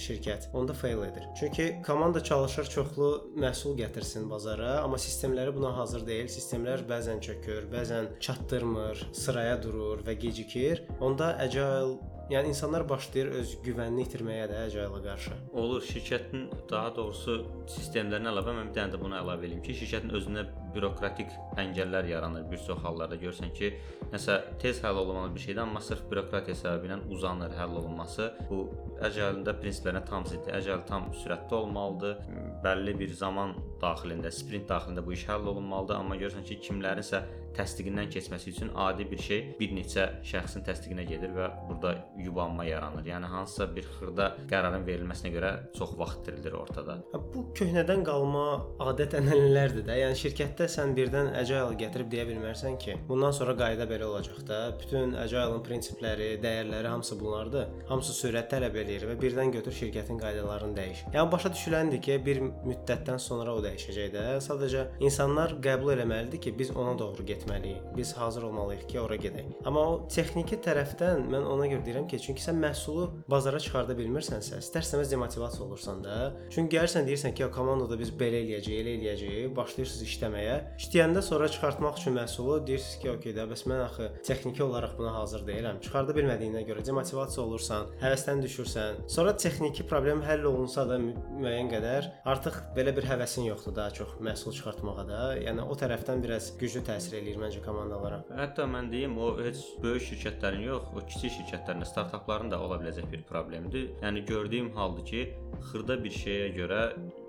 şirkət, 0.00 0.48
onda 0.56 0.74
fail 0.76 1.04
edir. 1.06 1.28
Çünki 1.38 1.68
komanda 1.86 2.22
çalışır 2.24 2.70
çoxlu 2.76 3.10
məhsul 3.36 3.76
gətirsin 3.78 4.30
bazara, 4.30 4.80
amma 4.82 4.98
sistemləri 4.98 5.54
buna 5.54 5.74
hazır 5.76 6.06
deyil. 6.06 6.30
Sistemlər 6.32 6.86
bəzən 6.88 7.20
çökür, 7.24 7.68
bəzən 7.72 8.10
çatdırmır, 8.24 9.06
sıraya 9.12 9.60
durur 9.62 10.02
və 10.06 10.18
gecikir. 10.26 10.84
Onda 11.00 11.36
agile 11.38 11.94
Yəni 12.30 12.48
insanlar 12.48 12.86
başlayır 12.88 13.34
öz 13.36 13.50
güvənini 13.66 14.06
itirməyə 14.06 14.46
də 14.48 14.62
agile 14.64 15.00
qarşı. 15.04 15.34
Olur, 15.60 15.82
şirkətin 15.84 16.46
daha 16.70 16.94
doğrusu 16.96 17.34
sistemlərinə 17.68 18.30
əlavə 18.32 18.54
mən 18.56 18.70
bir 18.70 18.78
dənə 18.78 18.94
də 18.94 19.00
bunu 19.02 19.18
əlavə 19.18 19.44
eləyim 19.44 19.60
ki, 19.66 19.76
şirkətin 19.82 20.14
özünə 20.16 20.46
bürokratik 20.74 21.30
əngəllər 21.60 22.08
yaranır. 22.10 22.48
Bir 22.50 22.62
çox 22.66 22.82
hallarda 22.84 23.18
görsən 23.20 23.52
ki, 23.56 23.72
nəsə 24.12 24.40
tez 24.62 24.82
həll 24.84 24.98
olunmalı 25.02 25.34
bir 25.34 25.44
şeydir, 25.46 25.62
amma 25.62 25.80
sırf 25.84 26.04
bürokratiya 26.10 26.56
səbəbi 26.62 26.90
ilə 26.90 26.98
uzanır 27.14 27.54
həll 27.58 27.78
olunması. 27.82 28.30
Bu 28.50 28.64
agile-də 29.04 29.56
prinsiplərinə 29.60 30.04
tam 30.08 30.26
ziddir. 30.26 30.54
Agile 30.58 30.82
tam 30.88 31.10
sürətli 31.22 31.54
olmalıdır. 31.60 32.18
Bəlli 32.64 32.98
bir 32.98 33.14
zaman 33.14 33.56
daxilində, 33.82 34.32
sprint 34.32 34.68
daxilində 34.70 35.04
bu 35.06 35.16
iş 35.16 35.28
həll 35.30 35.48
olunmalıdır, 35.54 36.02
amma 36.02 36.20
görürsən 36.20 36.46
ki, 36.48 36.60
kimlərinsə 36.68 37.24
təsdiqindən 37.54 38.08
keçməsi 38.10 38.50
üçün 38.50 38.70
adi 38.74 39.06
bir 39.10 39.20
şey 39.22 39.42
bir 39.60 39.74
neçə 39.76 40.06
şəxsin 40.26 40.64
təsdiqinə 40.66 41.04
gedir 41.06 41.30
və 41.36 41.48
burada 41.68 41.94
yubanma 42.18 42.66
yaranır. 42.66 43.06
Yəni 43.06 43.30
hansısa 43.30 43.68
bir 43.76 43.86
xırda 43.98 44.30
qərarın 44.50 44.86
verilməsinə 44.88 45.30
görə 45.34 45.52
çox 45.78 45.94
vaxt 45.98 46.24
itirilir 46.24 46.56
ortada. 46.58 46.98
Bu 47.34 47.46
köhnədən 47.58 48.04
qalma 48.06 48.44
adət-ənənələrdir 48.88 49.86
də. 49.86 49.98
Yəni 50.02 50.18
şirkətdə 50.24 50.63
sən 50.70 50.94
birdən 50.96 51.30
agile 51.38 51.76
gətirib 51.80 52.10
deyə 52.12 52.26
bilmərsən 52.30 52.78
ki, 52.82 52.96
bundan 53.08 53.34
sonra 53.36 53.54
qayda 53.58 53.86
belə 53.90 54.08
olacaq 54.10 54.42
da. 54.48 54.60
Bütün 54.80 55.14
agile-ın 55.24 55.62
prinsipləri, 55.66 56.30
dəyərləri 56.42 56.90
hamısı 56.90 57.18
bunlardır. 57.20 57.70
Hamısı 57.88 58.16
sürət 58.18 58.50
tələb 58.54 58.80
eləyir 58.82 59.08
və 59.10 59.18
birdən 59.20 59.54
götür 59.54 59.76
şirkətin 59.78 60.20
qaydalarını 60.22 60.78
dəyiş. 60.80 61.04
Yəni 61.14 61.32
başa 61.32 61.54
düşüləndir 61.54 62.02
ki, 62.04 62.18
bir 62.26 62.42
müddətdən 62.44 63.22
sonra 63.22 63.54
o 63.54 63.62
dəyişəcək 63.64 64.12
də. 64.16 64.26
Sadəcə 64.44 64.86
insanlar 65.04 65.58
qəbul 65.64 65.94
etməlidir 65.96 66.42
ki, 66.44 66.56
biz 66.58 66.74
ona 66.74 66.98
doğru 66.98 67.22
getməliyik 67.22 67.44
etməliyik. 67.44 67.96
Biz 67.96 68.12
hazır 68.16 68.42
olmalıyıq 68.42 68.88
ki, 68.88 69.00
ora 69.00 69.16
gedək. 69.16 69.50
Amma 69.66 69.80
o 69.80 70.08
texniki 70.08 70.58
tərəfdən 70.64 71.26
mən 71.30 71.46
ona 71.48 71.66
görə 71.70 71.84
deyirəm 71.86 72.06
ki, 72.08 72.18
çünki 72.20 72.42
sən 72.42 72.58
məhsulu 72.60 73.06
bazara 73.30 73.60
çıxarda 73.60 73.96
bilmirsənsə, 73.98 74.60
istərsəmiz 74.62 75.10
demotivasiya 75.10 75.64
olursan 75.66 76.02
da. 76.04 76.32
Çünki 76.50 76.76
gəlirsən 76.76 77.06
deyirsən 77.08 77.34
ki, 77.34 77.44
ya 77.44 77.50
komandada 77.54 77.98
biz 77.98 78.12
belə 78.12 78.42
eləyəcəyik, 78.44 78.80
elə 78.82 78.94
eləyəcəyik, 78.98 79.54
başlayırsınız 79.56 80.08
işləməyə. 80.08 80.53
İşləyəndə 80.78 81.22
sonra 81.22 81.48
çıxartmaq 81.48 81.98
üçün 82.00 82.16
məhsulu 82.18 82.58
deyirsiniz 82.66 82.98
ki, 83.02 83.10
okey 83.16 83.34
də, 83.36 83.46
bəs 83.50 83.64
mən 83.70 83.82
axı 83.84 84.08
texniki 84.26 84.62
olaraq 84.64 84.96
buna 84.98 85.14
hazır 85.14 85.44
deyiləm. 85.48 85.80
Çıxarda 85.84 86.16
bilmədiyinə 86.16 86.64
görə 86.68 86.84
demotivasiya 86.86 87.44
olursan, 87.44 87.90
həvəsdən 88.02 88.42
düşürsən. 88.44 89.02
Sonra 89.16 89.36
texniki 89.44 89.86
problem 89.90 90.22
həll 90.26 90.46
olunsa 90.50 90.86
da 90.88 90.98
müəyyən 91.00 91.70
qədər 91.72 92.10
artıq 92.34 92.60
belə 92.76 92.94
bir 92.96 93.08
həvəsin 93.10 93.48
yoxdur 93.50 93.76
daha 93.76 93.90
çox 93.98 94.16
məhsul 94.28 94.56
çıxartmağa 94.56 95.06
da. 95.08 95.22
Yəni 95.44 95.64
o 95.64 95.78
tərəfdən 95.78 96.22
biraz 96.24 96.50
güclü 96.60 96.84
təsir 96.88 97.18
eləyir 97.20 97.40
məncə 97.42 97.62
komandalara. 97.64 98.22
Hətta 98.38 98.66
mən 98.70 98.90
deyim, 98.92 99.16
o 99.18 99.34
heç 99.42 99.62
böyük 99.82 100.06
şirkətlərin 100.10 100.66
yox, 100.68 100.90
o 100.94 101.04
kiçik 101.08 101.36
şirkətlərin, 101.38 101.84
startapların 101.88 102.52
da 102.52 102.60
ola 102.62 102.78
biləcək 102.82 103.10
bir 103.12 103.24
problemdir. 103.28 103.90
Yəni 104.02 104.24
gördüyüm 104.28 104.70
haldır 104.76 105.06
ki, 105.10 105.24
xırda 105.70 105.98
bir 106.04 106.14
şeyə 106.14 106.48
görə 106.56 106.80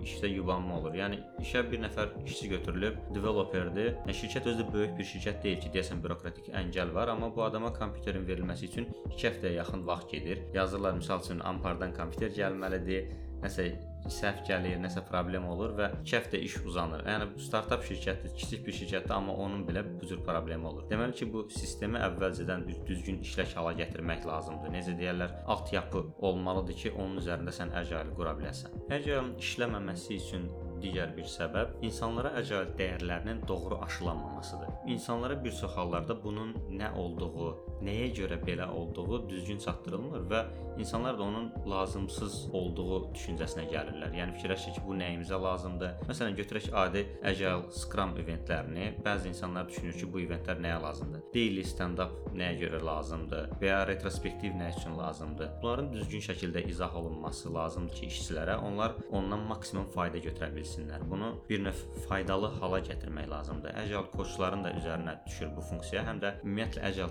işdə 0.04 0.30
yubanma 0.30 0.80
olur. 0.80 0.94
Yəni 0.96 1.20
işə 1.42 1.64
bir 1.70 1.82
nəfər 1.84 2.12
işçi 2.26 2.50
götürülüb, 2.54 2.98
developerdir. 3.16 3.92
Yəni 4.04 4.16
şirkət 4.20 4.48
özü 4.52 4.64
də 4.64 4.72
böyük 4.76 4.94
bir 5.00 5.10
şirkət 5.10 5.42
deyil 5.44 5.60
ki, 5.64 5.72
deyəsən 5.74 6.04
bürokratik 6.04 6.52
əngəl 6.62 6.94
var, 6.96 7.12
amma 7.14 7.32
bu 7.34 7.44
adama 7.48 7.72
kompüterin 7.76 8.26
verilməsi 8.28 8.70
üçün 8.70 8.88
2 9.10 9.28
həftəyə 9.28 9.58
yaxın 9.60 9.84
vaxt 9.88 10.14
gedir. 10.14 10.46
Yazırlar 10.54 10.96
məsəl 11.00 11.24
üçün 11.24 11.44
ampardan 11.50 11.94
kompüter 11.96 12.32
gəlməlidir, 12.36 13.12
nəsə 13.42 13.70
səhv 14.12 14.44
gəlir, 14.46 14.76
nəsə 14.78 15.02
problem 15.08 15.48
olur 15.50 15.72
və 15.78 15.88
2 16.04 16.14
həftə 16.14 16.40
iş 16.46 16.58
uzanır. 16.68 17.02
Yəni 17.10 17.26
startap 17.42 17.82
şirkəti, 17.86 18.30
kiçik 18.38 18.62
bir 18.66 18.76
şirkətdir, 18.78 19.14
amma 19.16 19.34
onun 19.44 19.64
belə 19.66 19.82
bu 19.86 20.06
cür 20.06 20.22
problemi 20.26 20.68
olur. 20.70 20.86
Deməli 20.90 21.16
ki, 21.18 21.28
bu 21.32 21.46
sistemi 21.52 21.98
əvvəlcədən 22.06 22.66
düzgün 22.86 23.18
işlək 23.26 23.56
hala 23.58 23.74
gətirmək 23.80 24.26
lazımdır. 24.28 24.72
Necə 24.76 24.94
deyirlər, 25.00 25.34
altyapı 25.56 26.04
olmalıdır 26.30 26.80
ki, 26.84 26.94
onun 26.94 27.18
üzərində 27.22 27.54
sən 27.58 27.74
agile 27.80 28.14
qura 28.18 28.36
biləsən. 28.38 28.78
Agile 28.94 29.24
işləməməsi 29.42 30.20
üçün 30.20 30.46
digər 30.82 31.12
bir 31.16 31.28
səbəb 31.30 31.82
insanlara 31.86 32.32
agile 32.40 32.74
dəyərlərinin 32.78 33.42
doğru 33.48 33.78
aşılanmamasıdır. 33.86 34.68
İnsanlara 34.86 35.44
bir 35.44 35.52
çox 35.52 35.76
hallarda 35.76 36.16
bunun 36.24 36.54
nə 36.70 36.92
olduğu, 36.94 37.50
nəyə 37.84 38.12
görə 38.16 38.38
belə 38.44 38.68
olduğu 38.72 39.28
düzgün 39.28 39.58
çatdırılmır 39.58 40.24
və 40.30 40.42
insanlar 40.78 41.18
da 41.18 41.22
onun 41.22 41.50
lazımsız 41.70 42.48
olduğu 42.52 43.00
düşüncəsinə 43.14 43.66
gəlirlər. 43.70 44.14
Yəni 44.16 44.36
fikirləşir 44.36 44.76
ki, 44.76 44.82
bu 44.86 44.96
nəyimizə 44.96 45.38
lazımdır? 45.42 45.94
Məsələn, 46.08 46.36
götürək 46.40 46.68
adi 46.76 47.04
agile 47.24 47.70
Scrum 47.72 48.16
eventlərini. 48.20 48.90
Bəzi 49.04 49.30
insanlar 49.32 49.68
düşünür 49.68 49.96
ki, 49.96 50.08
bu 50.12 50.20
eventlər 50.24 50.60
nəyə 50.62 50.80
lazımdır? 50.82 51.24
Daily 51.34 51.64
stand-up 51.64 52.32
nəyə 52.36 52.58
görə 52.62 52.82
lazımdır 52.84 53.50
və 53.60 53.70
ya 53.70 53.80
retrospektiv 53.88 54.56
nə 54.56 54.70
üçün 54.76 54.96
lazımdır? 54.98 55.52
Bunların 55.62 55.92
düzgün 55.92 56.24
şəkildə 56.28 56.66
izah 56.68 56.96
olunması 56.96 57.54
lazımdır 57.54 58.00
ki, 58.00 58.10
işçilərə 58.12 58.58
onlar 58.68 58.96
ondan 59.10 59.46
maksimum 59.48 59.88
fayda 59.94 60.20
götürə 60.22 60.52
bilsinlər. 60.54 61.04
Bunu 61.10 61.32
bir 61.48 61.64
növ 61.64 61.84
faydalı 62.08 62.52
hala 62.60 62.80
gətirmək 62.84 63.30
lazımdır. 63.30 63.76
Agile 63.82 64.04
koçların 64.16 64.64
da 64.64 64.72
üzərinə 64.80 65.16
düşür 65.26 65.52
bu 65.56 65.64
funksiya. 65.70 66.04
Həm 66.06 66.20
də 66.22 66.34
ümumiyyətlə 66.44 66.84
agile 66.90 67.08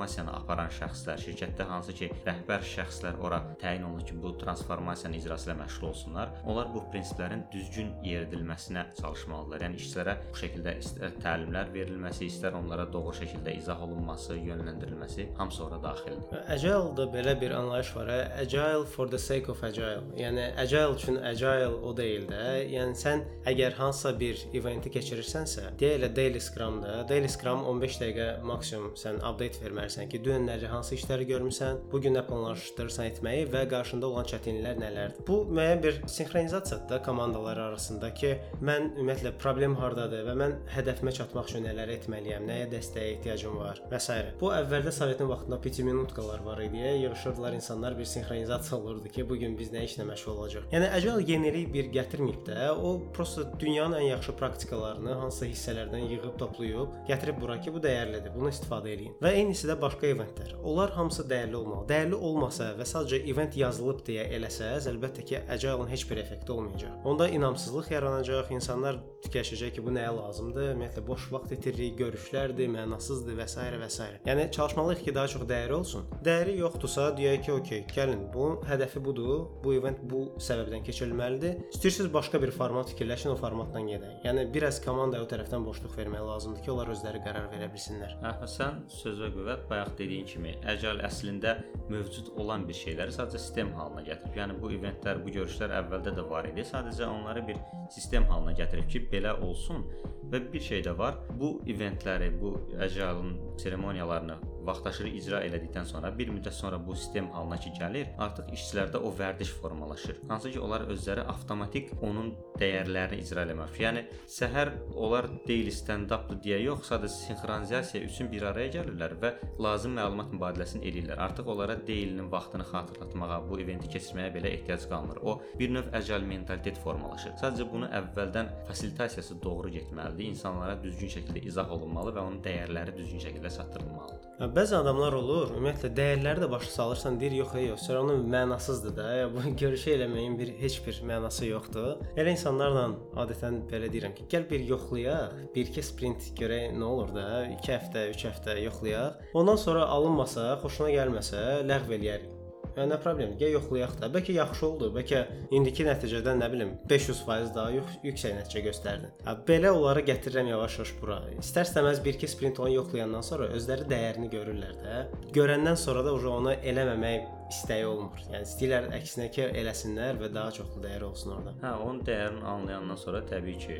transformasiyanı 0.00 0.32
aparan 0.32 0.70
şəxslər, 0.72 1.18
şirkətdə 1.20 1.64
hansı 1.68 1.92
ki, 1.92 2.06
rəhbər 2.24 2.62
şəxslər 2.64 3.18
ora 3.20 3.40
təyin 3.60 3.82
olunur 3.84 4.06
ki, 4.08 4.14
bu 4.22 4.32
transformasiyanın 4.40 5.18
icrası 5.18 5.50
ilə 5.50 5.56
məşğul 5.58 5.88
olsunlar. 5.90 6.30
Onlar 6.48 6.70
bu 6.72 6.80
prinsiplərin 6.92 7.42
düzgün 7.52 7.90
yeridilməsinə 8.04 8.86
çalışmalıdırlar. 8.96 9.64
Yəni 9.66 9.80
işçilərə 9.80 10.14
bu 10.30 10.40
şəkildə 10.40 10.74
istər 10.80 11.12
təlimlər 11.20 11.72
verilməsi, 11.74 12.30
istər 12.30 12.56
onlara 12.56 12.86
doğru 12.92 13.12
şəkildə 13.18 13.58
izah 13.58 13.82
olunması, 13.84 14.38
yönləndirilməsi 14.40 15.26
hamısı 15.36 15.64
ora 15.66 15.82
daxildir. 15.84 16.40
Agile-da 16.56 17.08
belə 17.12 17.36
bir 17.40 17.56
anlayış 17.58 17.92
var. 17.96 18.08
hə? 18.14 18.20
Agile 18.40 18.86
for 18.86 19.08
the 19.08 19.18
sake 19.18 19.52
of 19.52 19.62
agile. 19.64 20.00
Yəni 20.16 20.48
agile 20.56 20.94
üçün 20.96 21.20
agile 21.20 21.68
o 21.68 21.92
deyil 21.96 22.24
də. 22.30 22.46
Yəni 22.72 22.96
sən 22.96 23.26
əgər 23.52 23.76
hansısa 23.76 24.14
bir 24.20 24.46
eventi 24.54 24.88
keçirirsənsə, 24.96 25.74
deyə 25.80 26.08
daily 26.16 26.40
scrum-da, 26.40 27.04
daily 27.08 27.28
scrum 27.28 27.66
15 27.68 28.00
dəqiqə 28.00 28.28
maksimum 28.48 28.96
sən 28.96 29.20
update 29.20 29.60
verməlisən 29.60 29.89
ki, 29.90 30.20
dünənləri 30.24 30.68
hansı 30.70 30.94
işləri 30.94 31.26
görmüsən, 31.30 31.80
bu 31.92 32.00
gün 32.00 32.14
nə 32.14 32.22
planlaşdırırsan 32.26 33.08
etməyi 33.10 33.46
və 33.50 33.64
qarşında 33.70 34.06
olan 34.06 34.28
çətinliklər 34.30 34.78
nələrdir. 34.80 35.24
Bu 35.26 35.40
müəyyən 35.50 35.82
bir 35.82 36.00
sinxronizasiyadır 36.06 36.88
da 36.90 37.02
komandalar 37.02 37.58
arasında 37.66 38.12
ki, 38.14 38.36
mən 38.62 38.92
ümumiyyətlə 38.94 39.32
problem 39.42 39.74
hardadır 39.80 40.26
və 40.28 40.36
mən 40.38 40.56
hədəfimə 40.74 41.14
çatmaq 41.16 41.50
üçün 41.50 41.66
nələr 41.66 41.94
etməliyəm, 41.96 42.46
nəyə 42.46 42.68
dəstəyə 42.74 43.16
ehtiyacım 43.16 43.58
var 43.58 43.82
və 43.90 44.00
s. 44.00 44.18
Bu 44.40 44.52
əvvəldə 44.54 44.92
Sovetin 44.94 45.28
vaxtında 45.30 45.60
piti 45.60 45.84
minutkalar 45.84 46.44
var 46.44 46.60
idi. 46.62 46.76
Yığılırdılar 47.02 47.52
insanlar 47.52 47.98
bir 47.98 48.04
sinxronizasiya 48.04 48.80
olurdu 48.80 49.08
ki, 49.08 49.28
bu 49.30 49.36
gün 49.40 49.58
biz 49.58 49.72
nə 49.74 49.84
işlə 49.86 50.06
məşğul 50.08 50.36
olacağıq. 50.36 50.68
Yəni 50.72 50.90
agile 50.96 51.24
yenilik 51.32 51.72
bir 51.74 51.90
gətirməyib 51.94 52.44
də, 52.46 52.70
o 52.70 53.12
prosta 53.14 53.46
dünyanın 53.60 53.98
ən 53.98 54.08
yaxşı 54.10 54.36
praktikalarını 54.36 55.16
hansısa 55.22 55.46
hissələrdən 55.46 56.06
yığıb 56.12 56.38
toplayıb, 56.38 57.00
gətirib 57.08 57.40
bura 57.40 57.60
ki, 57.60 57.72
bu 57.74 57.82
dəyərlidir. 57.84 58.34
Bunu 58.34 58.52
istifadə 58.52 58.92
eləyin. 58.94 59.16
Və 59.22 59.32
eynisi 59.40 59.68
də 59.68 59.79
başqa 59.82 60.06
eventlər. 60.06 60.54
Onlar 60.64 60.90
hamısı 60.96 61.24
dəyərli 61.30 61.56
olmalı. 61.56 61.86
Dəyərli 61.90 62.18
olmasa 62.28 62.70
və 62.78 62.86
sadəcə 62.88 63.22
event 63.32 63.56
yazılıb 63.56 64.02
deyə 64.06 64.26
eləsəz, 64.36 64.88
əlbəttə 64.90 65.24
ki, 65.26 65.38
agile-ın 65.50 65.90
heç 65.90 66.06
bir 66.10 66.20
effekti 66.22 66.52
olmayacaq. 66.52 66.96
Onda 67.04 67.28
inamsızlıq 67.28 67.90
yaranacaq, 67.94 68.50
insanlar 68.54 69.00
fikirləşəcək 69.24 69.74
ki, 69.76 69.84
bu 69.86 69.94
nəyə 69.96 70.12
lazımdır? 70.16 70.70
Ümumiyyətlə 70.74 71.04
boş 71.06 71.26
vaxt 71.32 71.54
itiririk, 71.56 71.96
görüşlərdir, 72.00 72.70
mənasızdır 72.74 73.38
və 73.40 73.48
s. 73.48 73.66
və 73.82 73.90
s. 73.90 74.08
Yəni 74.26 74.50
çalışmalıyıq 74.56 75.04
ki, 75.06 75.14
daha 75.14 75.32
çox 75.34 75.46
dəyəri 75.50 75.76
olsun. 75.76 76.06
Dəyəri 76.24 76.56
yoxdursa, 76.60 77.10
deyək 77.18 77.44
ki, 77.46 77.52
okey, 77.58 77.84
gəlin, 77.94 78.26
bu 78.34 78.50
hədəfi 78.68 79.02
budur. 79.04 79.46
Bu 79.64 79.74
event 79.76 80.00
bu 80.10 80.22
səbəbdən 80.40 80.84
keçirilməlidir. 80.86 81.58
İstəyirsiniz 81.74 82.12
başqa 82.14 82.42
bir 82.42 82.52
format 82.54 82.90
fikirləşin, 82.92 83.34
o 83.34 83.36
formatdan 83.40 83.88
gedək. 83.90 84.20
Yəni 84.26 84.46
biraz 84.54 84.80
komandaya 84.84 85.24
o 85.24 85.28
tərəfdən 85.30 85.64
boşluq 85.66 85.96
vermək 85.98 86.24
lazımdır 86.30 86.64
ki, 86.64 86.72
onlar 86.74 86.92
özləri 86.94 87.22
qərar 87.24 87.50
verə 87.52 87.70
bilsinlər. 87.72 88.16
Hə, 88.24 88.34
Həsən 88.44 88.84
sözə 89.00 89.30
qüvvət 89.34 89.66
bayaq 89.70 89.92
dediyin 89.98 90.26
kimi 90.26 90.54
Agile 90.68 91.04
əslində 91.06 91.56
mövcud 91.90 92.32
olan 92.40 92.66
bir 92.68 92.76
şeyləri 92.76 93.14
sadəcə 93.14 93.40
sistem 93.40 93.72
halına 93.78 94.04
gətirib. 94.08 94.38
Yəni 94.42 94.58
bu 94.62 94.72
eventlər, 94.76 95.22
bu 95.24 95.34
görüşlər 95.34 95.74
əvvəldə 95.80 96.14
də 96.18 96.26
var 96.30 96.48
idi. 96.50 96.66
Sadəcə 96.66 97.08
onları 97.08 97.46
bir 97.48 97.60
sistem 97.94 98.26
halına 98.30 98.56
gətirib 98.60 98.88
ki, 98.90 99.04
belə 99.12 99.36
olsun. 99.46 99.86
Və 100.30 100.42
bir 100.52 100.62
şey 100.62 100.84
də 100.86 100.94
var. 100.98 101.18
Bu 101.40 101.56
eventləri, 101.66 102.30
bu 102.40 102.54
Agile-ın 102.78 103.36
seremoniyalarını 103.58 104.36
vaxtaşırı 104.66 105.08
icra 105.20 105.42
elədikdən 105.46 105.86
sonra 105.88 106.12
bir 106.18 106.30
müddət 106.34 106.56
sonra 106.56 106.78
bu 106.86 106.96
sistem 106.96 107.30
halına 107.34 107.58
ki 107.64 107.72
gəlir, 107.78 108.12
artıq 108.18 108.52
işçilərdə 108.56 109.00
o 109.00 109.12
vərdiş 109.18 109.52
formalaşır. 109.60 110.20
Hansı 110.28 110.50
ki 110.54 110.60
onlar 110.60 110.86
özləri 110.92 111.24
avtomatik 111.32 111.92
onun 112.02 112.32
dəyərlərini 112.60 113.24
icra 113.24 113.44
eləmək. 113.46 113.78
Yəni 113.80 114.04
səhər 114.30 114.72
onlar 114.94 115.28
daily 115.48 115.72
stand-updır 115.74 116.40
deyə 116.44 116.60
yox, 116.64 116.86
sadəcə 116.90 117.14
sinxronizasiya 117.26 118.04
üçün 118.06 118.30
bir 118.32 118.46
araya 118.50 118.72
gəlirlər 118.78 119.16
və 119.22 119.32
lazım 119.62 119.96
məlumat 119.98 120.34
mübadiləsini 120.34 120.84
eləyirlər. 120.90 121.20
Artıq 121.26 121.48
onlara 121.54 121.78
daily-nin 121.86 122.30
vaxtını 122.32 122.66
xatırlatmağa, 122.70 123.40
bu 123.48 123.60
eventi 123.60 123.90
keçirməyə 123.94 124.34
belə 124.34 124.54
ehtiyac 124.56 124.86
qalmır. 124.90 125.22
O 125.22 125.40
bir 125.58 125.72
növ 125.74 125.92
agile 125.94 126.26
mentalitet 126.26 126.78
formalaşır. 126.84 127.36
Sadəcə 127.42 127.68
bunu 127.72 127.88
əvvəldən 128.00 128.52
fasilitasiyası 128.68 129.40
doğru 129.42 129.72
getməlidir. 129.76 130.30
İnsanlara 130.34 130.76
düzgün 130.82 131.14
şəkildə 131.16 131.44
izah 131.48 131.72
olunmalı 131.72 132.14
və 132.16 132.26
onun 132.26 132.42
dəyərləri 132.44 132.96
düzgün 132.96 133.24
şəkildə 133.26 133.56
çatdırılmalıdır. 133.56 134.28
Bəzi 134.50 134.74
adamlar 134.74 135.14
olur, 135.14 135.52
ümumiyyətlə 135.54 135.88
dəyərləri 135.94 136.42
də 136.42 136.46
başa 136.50 136.72
salırsan, 136.72 137.20
deyir 137.20 137.36
yox, 137.38 137.52
yox, 137.62 137.84
sonra 137.86 138.00
onun 138.02 138.24
mənasızdır 138.32 138.96
da. 138.96 139.04
Bu 139.30 139.44
görüşə 139.60 139.92
eləməyin 139.94 140.34
bir 140.40 140.50
heç 140.58 140.80
bir 140.86 140.98
mənası 141.06 141.46
yoxdur. 141.46 142.00
Elə 142.18 142.34
insanlarla 142.34 142.88
adətən 143.22 143.60
belə 143.70 143.92
deyirəm 143.94 144.16
ki, 144.18 144.26
gəl 144.32 144.48
bir 144.50 144.66
yoxlayaq, 144.72 145.38
bir-iki 145.54 145.86
sprint 145.86 146.32
görək 146.40 146.74
nə 146.74 146.88
olur 146.88 147.14
da, 147.14 147.28
2 147.60 147.74
həftə, 147.76 148.04
3 148.16 148.26
həftə 148.26 148.58
yoxlayaq. 148.64 149.22
Ondan 149.38 149.62
sonra 149.68 149.86
alınmasa, 149.86 150.50
xoşuna 150.64 150.90
gəlməsə, 150.98 151.46
ləğv 151.70 151.98
eləyərik. 152.00 152.39
Yəni 152.76 152.92
nə 152.92 152.98
problem? 153.02 153.34
Gəl 153.40 153.56
yoxlayaq 153.56 153.96
da. 154.00 154.10
Bəlkə 154.14 154.36
yaxşı 154.36 154.66
oldu. 154.68 154.90
Bəlkə 154.94 155.24
indiki 155.56 155.86
nəticədən 155.88 156.40
nə 156.42 156.50
bilim 156.52 156.76
500% 156.90 157.54
daha 157.56 157.74
yux 157.76 157.96
yüksək 158.06 158.36
nəticə 158.38 158.64
göstərdin. 158.68 159.14
Ha 159.26 159.36
belə 159.48 159.72
onları 159.74 160.04
gətirirəm 160.10 160.52
yavaş-yavaş 160.52 160.94
bura. 161.00 161.18
İstər-istəməz 161.42 162.02
1-2 162.06 162.30
sprint 162.34 162.62
onu 162.62 162.76
yoxlayandan 162.78 163.26
sonra 163.26 163.50
özləri 163.56 163.88
dəyərini 163.90 164.30
görürlər 164.32 164.78
də. 164.84 165.02
Görəndən 165.36 165.78
sonra 165.80 166.06
da 166.06 166.14
onu 166.14 166.54
eləməmək 166.54 167.28
istəyi 167.50 167.86
olmur. 167.88 168.22
Yəni 168.30 168.46
istəyirlər 168.46 168.88
əksinə 169.00 169.28
ki, 169.34 169.48
eləsinlər 169.62 170.20
və 170.20 170.30
daha 170.34 170.54
çoxlu 170.60 170.84
dəyəri 170.84 171.08
olsun 171.10 171.36
orada. 171.38 171.56
Hə, 171.64 171.74
onun 171.82 172.00
dəyərini 172.06 172.46
anlayandan 172.54 173.00
sonra 173.00 173.22
təbii 173.26 173.58
ki, 173.64 173.78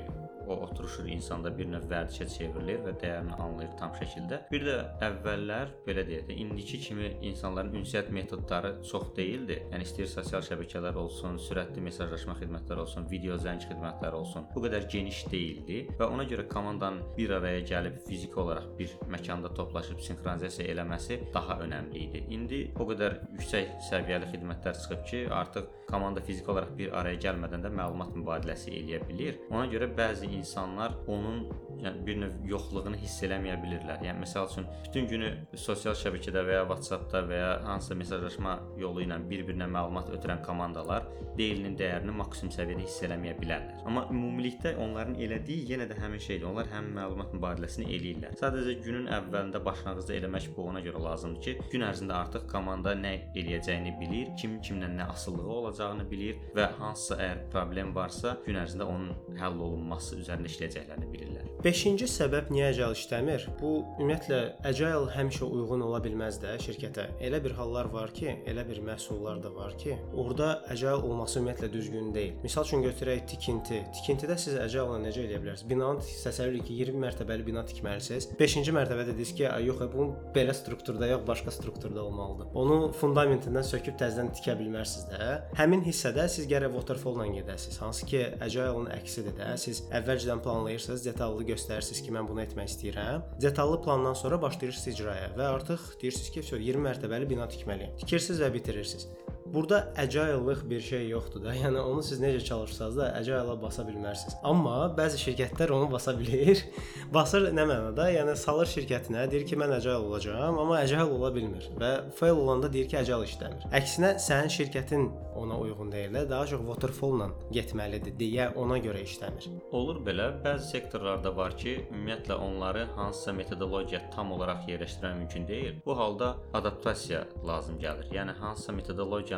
o 0.50 0.57
oturuşur 0.66 1.07
insanda 1.07 1.52
bir 1.59 1.69
növ 1.71 1.87
vərdişə 1.90 2.26
çevrilir 2.35 2.83
və 2.87 2.95
dəyərini 3.02 3.37
anlayır 3.45 3.73
tam 3.78 3.92
şəkildə. 3.99 4.40
Bir 4.50 4.66
də 4.66 4.76
əvvəllər 5.07 5.75
belə 5.87 6.04
deyək 6.09 6.26
də, 6.30 6.37
indiki 6.45 6.80
kimi 6.87 7.12
insanların 7.30 7.76
ünsiyyət 7.80 8.11
metodları 8.14 8.73
çox 8.90 9.11
deyildi. 9.16 9.61
Yəni 9.73 9.87
istəyir 9.87 10.11
sosial 10.11 10.45
şəbəkələr 10.47 10.99
olsun, 11.00 11.38
sürətli 11.47 11.85
mesajlaşma 11.87 12.37
xidmətləri 12.40 12.85
olsun, 12.85 13.07
video 13.11 13.38
zəng 13.40 13.62
xidmətləri 13.69 14.21
olsun. 14.21 14.49
Bu 14.54 14.64
qədər 14.66 14.88
geniş 14.90 15.23
deyildi 15.30 15.80
və 16.00 16.11
ona 16.11 16.26
görə 16.30 16.47
komandanın 16.50 17.14
bir 17.16 17.37
araya 17.38 17.62
gəlib 17.73 18.00
fiziki 18.09 18.40
olaraq 18.42 18.71
bir 18.78 18.97
məkanda 19.12 19.52
toplaşıb 19.54 20.02
sinxronizasiya 20.07 20.71
eləməsi 20.75 21.21
daha 21.35 21.61
önəmli 21.64 22.07
idi. 22.09 22.25
İndi 22.50 22.73
o 22.83 22.85
qədər 22.88 23.12
yüksək 23.37 23.69
səviyyəli 23.87 24.26
xidmətlər 24.33 24.75
çıxıb 24.75 25.02
ki, 25.07 25.19
artıq 25.30 25.69
komanda 25.87 26.23
fiziki 26.26 26.50
olaraq 26.50 26.73
bir 26.80 26.97
araya 26.99 27.21
gəlmədən 27.23 27.62
də 27.62 27.71
məlumat 27.78 28.11
mübadiləsi 28.16 28.73
eləyə 28.75 28.99
bilir. 29.07 29.37
Ona 29.52 29.69
görə 29.71 29.87
bəzi 29.95 30.26
insanlar 30.35 30.97
onun 31.07 31.45
yəni 31.84 32.04
bir 32.06 32.20
növ 32.22 32.37
yoxluğunu 32.50 32.99
hiss 33.00 33.22
eləməyə 33.26 33.56
bilirlər. 33.62 34.04
Yəni 34.06 34.25
məsəl 34.25 34.49
üçün 34.50 34.68
bütün 34.87 35.08
günü 35.10 35.30
sosial 35.54 35.96
şəbəkədə 35.99 36.44
və 36.46 36.58
ya 36.58 36.66
WhatsApp-da 36.68 37.25
və 37.30 37.40
ya 37.40 37.50
hansısa 37.66 37.96
mesajlaşma 38.00 38.56
yolu 38.80 39.04
ilə 39.06 39.18
bir-birinə 39.30 39.68
məlumat 39.70 40.10
ötürən 40.16 40.42
komandalar 40.46 41.08
deyilinin 41.38 41.76
dəyərini 41.78 42.14
maksimum 42.16 42.52
səviyyədə 42.54 42.87
hiss 42.87 43.04
eləməyə 43.06 43.37
bilərlər. 43.40 43.80
Amma 43.88 44.06
ümumilikdə 44.12 44.75
onların 44.82 45.16
elədiyi 45.20 45.68
yenə 45.72 45.87
də 45.90 45.96
həmin 46.00 46.22
şeydir. 46.22 46.49
Onlar 46.50 46.68
həmin 46.72 46.96
məlumat 46.99 47.34
mübadiləsini 47.37 47.88
eləyirlər. 47.96 48.37
Sadəcə 48.40 48.76
günün 48.84 49.08
əvvəlində 49.18 49.62
başlanğıcda 49.64 50.16
eləmək 50.18 50.50
bu 50.56 50.66
ona 50.70 50.82
görə 50.84 51.02
lazımdır 51.06 51.44
ki, 51.46 51.56
gün 51.72 51.87
ərzində 51.87 52.18
artıq 52.18 52.46
komanda 52.50 52.94
nə 52.99 53.14
eləyəcəyini 53.38 53.94
bilir, 54.00 54.32
kim 54.40 54.58
kimlə 54.64 54.90
nə 54.92 55.08
asılılığı 55.14 55.54
olacağını 55.60 56.08
bilir 56.10 56.40
və 56.56 56.70
hansısa 56.80 57.20
əgər 57.20 57.42
problem 57.54 57.94
varsa, 57.96 58.37
gün 58.46 58.60
ərzində 58.60 58.88
onun 58.90 59.37
həll 59.40 59.60
olunması 59.68 60.20
üzərində 60.20 60.50
işləyəcəklərini 60.50 61.10
bilirlər. 61.14 61.49
5-ci 61.71 62.07
səbəb 62.11 62.49
niyə 62.50 62.71
agile 62.73 62.97
işləmir? 62.97 63.45
Bu 63.61 63.69
ümumiyyətlə 64.00 64.39
agile 64.67 65.12
həmişə 65.15 65.47
uyğun 65.47 65.85
ola 65.87 66.00
bilməz 66.03 66.41
də 66.43 66.57
şirkətə. 66.65 67.05
Elə 67.23 67.39
bir 67.45 67.53
hallar 67.55 67.87
var 67.93 68.11
ki, 68.17 68.33
elə 68.50 68.65
bir 68.67 68.81
məhsullar 68.83 69.39
da 69.45 69.53
var 69.55 69.77
ki, 69.79 69.95
orada 70.19 70.49
agile 70.73 70.97
olması 70.97 71.39
ümumiyyətlə 71.39 71.69
düzgün 71.71 72.09
deyil. 72.17 72.33
Məsəl 72.43 72.67
üçün 72.67 72.83
götürək 72.83 73.23
tikinti. 73.31 73.85
Tikintidə 74.00 74.35
siz 74.43 74.57
agile 74.59 74.99
necə 75.05 75.23
edə 75.29 75.39
bilərsiniz? 75.45 75.69
Binanı 75.71 76.03
təsəvvür 76.09 76.57
edin 76.57 76.67
ki, 76.67 76.79
20 76.81 77.05
mərtəbəli 77.05 77.47
bina 77.47 77.62
tikməlisiniz. 77.71 78.27
5-ci 78.41 78.75
mərtəbədə 78.75 79.12
dediniz 79.12 79.31
ki, 79.39 79.47
ay 79.53 79.71
yox, 79.71 79.87
bu 79.95 80.09
belə 80.35 80.57
strukturda 80.59 81.07
yox, 81.12 81.23
başqa 81.31 81.55
strukturda 81.55 82.03
olmalıdır. 82.03 82.50
Onu 82.59 82.81
fundamentindən 82.99 83.69
söküb 83.71 83.95
təzədən 84.03 84.33
tikə 84.41 84.59
bilmərsiniz 84.59 85.07
də. 85.12 85.31
Həmin 85.62 85.87
hissədə 85.87 86.27
siz 86.35 86.50
gərək 86.50 86.75
waterfall-la 86.75 87.31
gedəsiniz. 87.31 87.79
Hansı 87.85 88.11
ki, 88.11 88.27
agile-ın 88.43 88.91
əksidir 88.99 89.39
də. 89.39 89.55
Siz 89.69 89.85
əvvəlcədən 89.95 90.43
planlayırsınız, 90.43 91.07
detallı 91.07 91.47
göstərirsiniz 91.47 91.60
ki, 92.05 92.14
mən 92.17 92.29
bunu 92.29 92.45
etmək 92.45 92.71
istəyirəm. 92.73 93.26
Detallı 93.43 93.81
plandan 93.85 94.14
sonra 94.14 94.40
başlayırsınız 94.43 94.95
icraya 94.95 95.33
və 95.38 95.50
artıq 95.57 95.90
deyirsiniz 96.02 96.31
ki, 96.35 96.47
20 96.71 96.87
mərtəbəli 96.88 97.29
bina 97.31 97.49
tikməliyəm. 97.50 97.99
Tikirsiniz 98.05 98.40
və 98.45 98.52
bitirirsiniz. 98.55 99.09
Burada 99.54 99.92
agile-lıq 99.97 100.71
bir 100.71 100.80
şey 100.80 101.09
yoxdur 101.09 101.45
da. 101.45 101.54
Yəni 101.64 101.80
onu 101.80 102.02
siz 102.02 102.21
necə 102.21 102.45
çalışsanız 102.45 102.97
da 102.97 103.14
agile-a 103.19 103.57
basa 103.62 103.83
bilmərsiniz. 103.88 104.37
Amma 104.42 104.76
bəzi 104.99 105.19
şirkətlər 105.25 105.73
onu 105.75 105.90
basa 105.92 106.14
bilir. 106.19 106.64
Basır 107.14 107.50
nə 107.57 107.66
mənada? 107.66 108.07
Yəni 108.14 108.37
salır 108.37 108.71
şirkətinə, 108.71 109.26
deyir 109.30 109.47
ki, 109.47 109.59
mən 109.61 109.75
agile 109.76 109.97
olacağam, 109.97 110.59
amma 110.59 110.78
agile 110.85 111.04
ola 111.04 111.35
bilmir 111.35 111.66
və 111.80 111.90
fail 112.19 112.38
olanda 112.38 112.73
deyir 112.73 112.88
ki, 112.88 112.99
agile 113.02 113.26
işləmir. 113.26 113.66
Əksinə 113.80 114.14
sənin 114.23 114.54
şirkətin 114.59 115.11
ona 115.40 115.59
uyğun 115.59 115.92
deyil 115.92 116.30
daha 116.30 116.47
çox 116.47 116.61
waterfall-la 116.69 117.30
getməlidir 117.54 118.14
deyə 118.21 118.50
ona 118.61 118.78
görə 118.83 119.02
işləmir. 119.07 119.49
Olur 119.73 120.00
belə. 120.07 120.28
Bəzi 120.45 120.71
sektorlarda 120.75 121.33
var 121.37 121.57
ki, 121.59 121.76
ümumiyyətlə 121.90 122.37
onları 122.47 122.87
hansısa 122.97 123.33
metodologiya 123.33 124.02
tam 124.14 124.33
olaraq 124.37 124.69
yerləşdirmək 124.69 125.16
mümkün 125.23 125.49
deyil. 125.49 125.80
Bu 125.87 125.99
halda 125.99 126.35
adaptasiya 126.54 127.25
lazım 127.47 127.78
gəlir. 127.80 128.11
Yəni 128.14 128.37
hansısa 128.40 128.73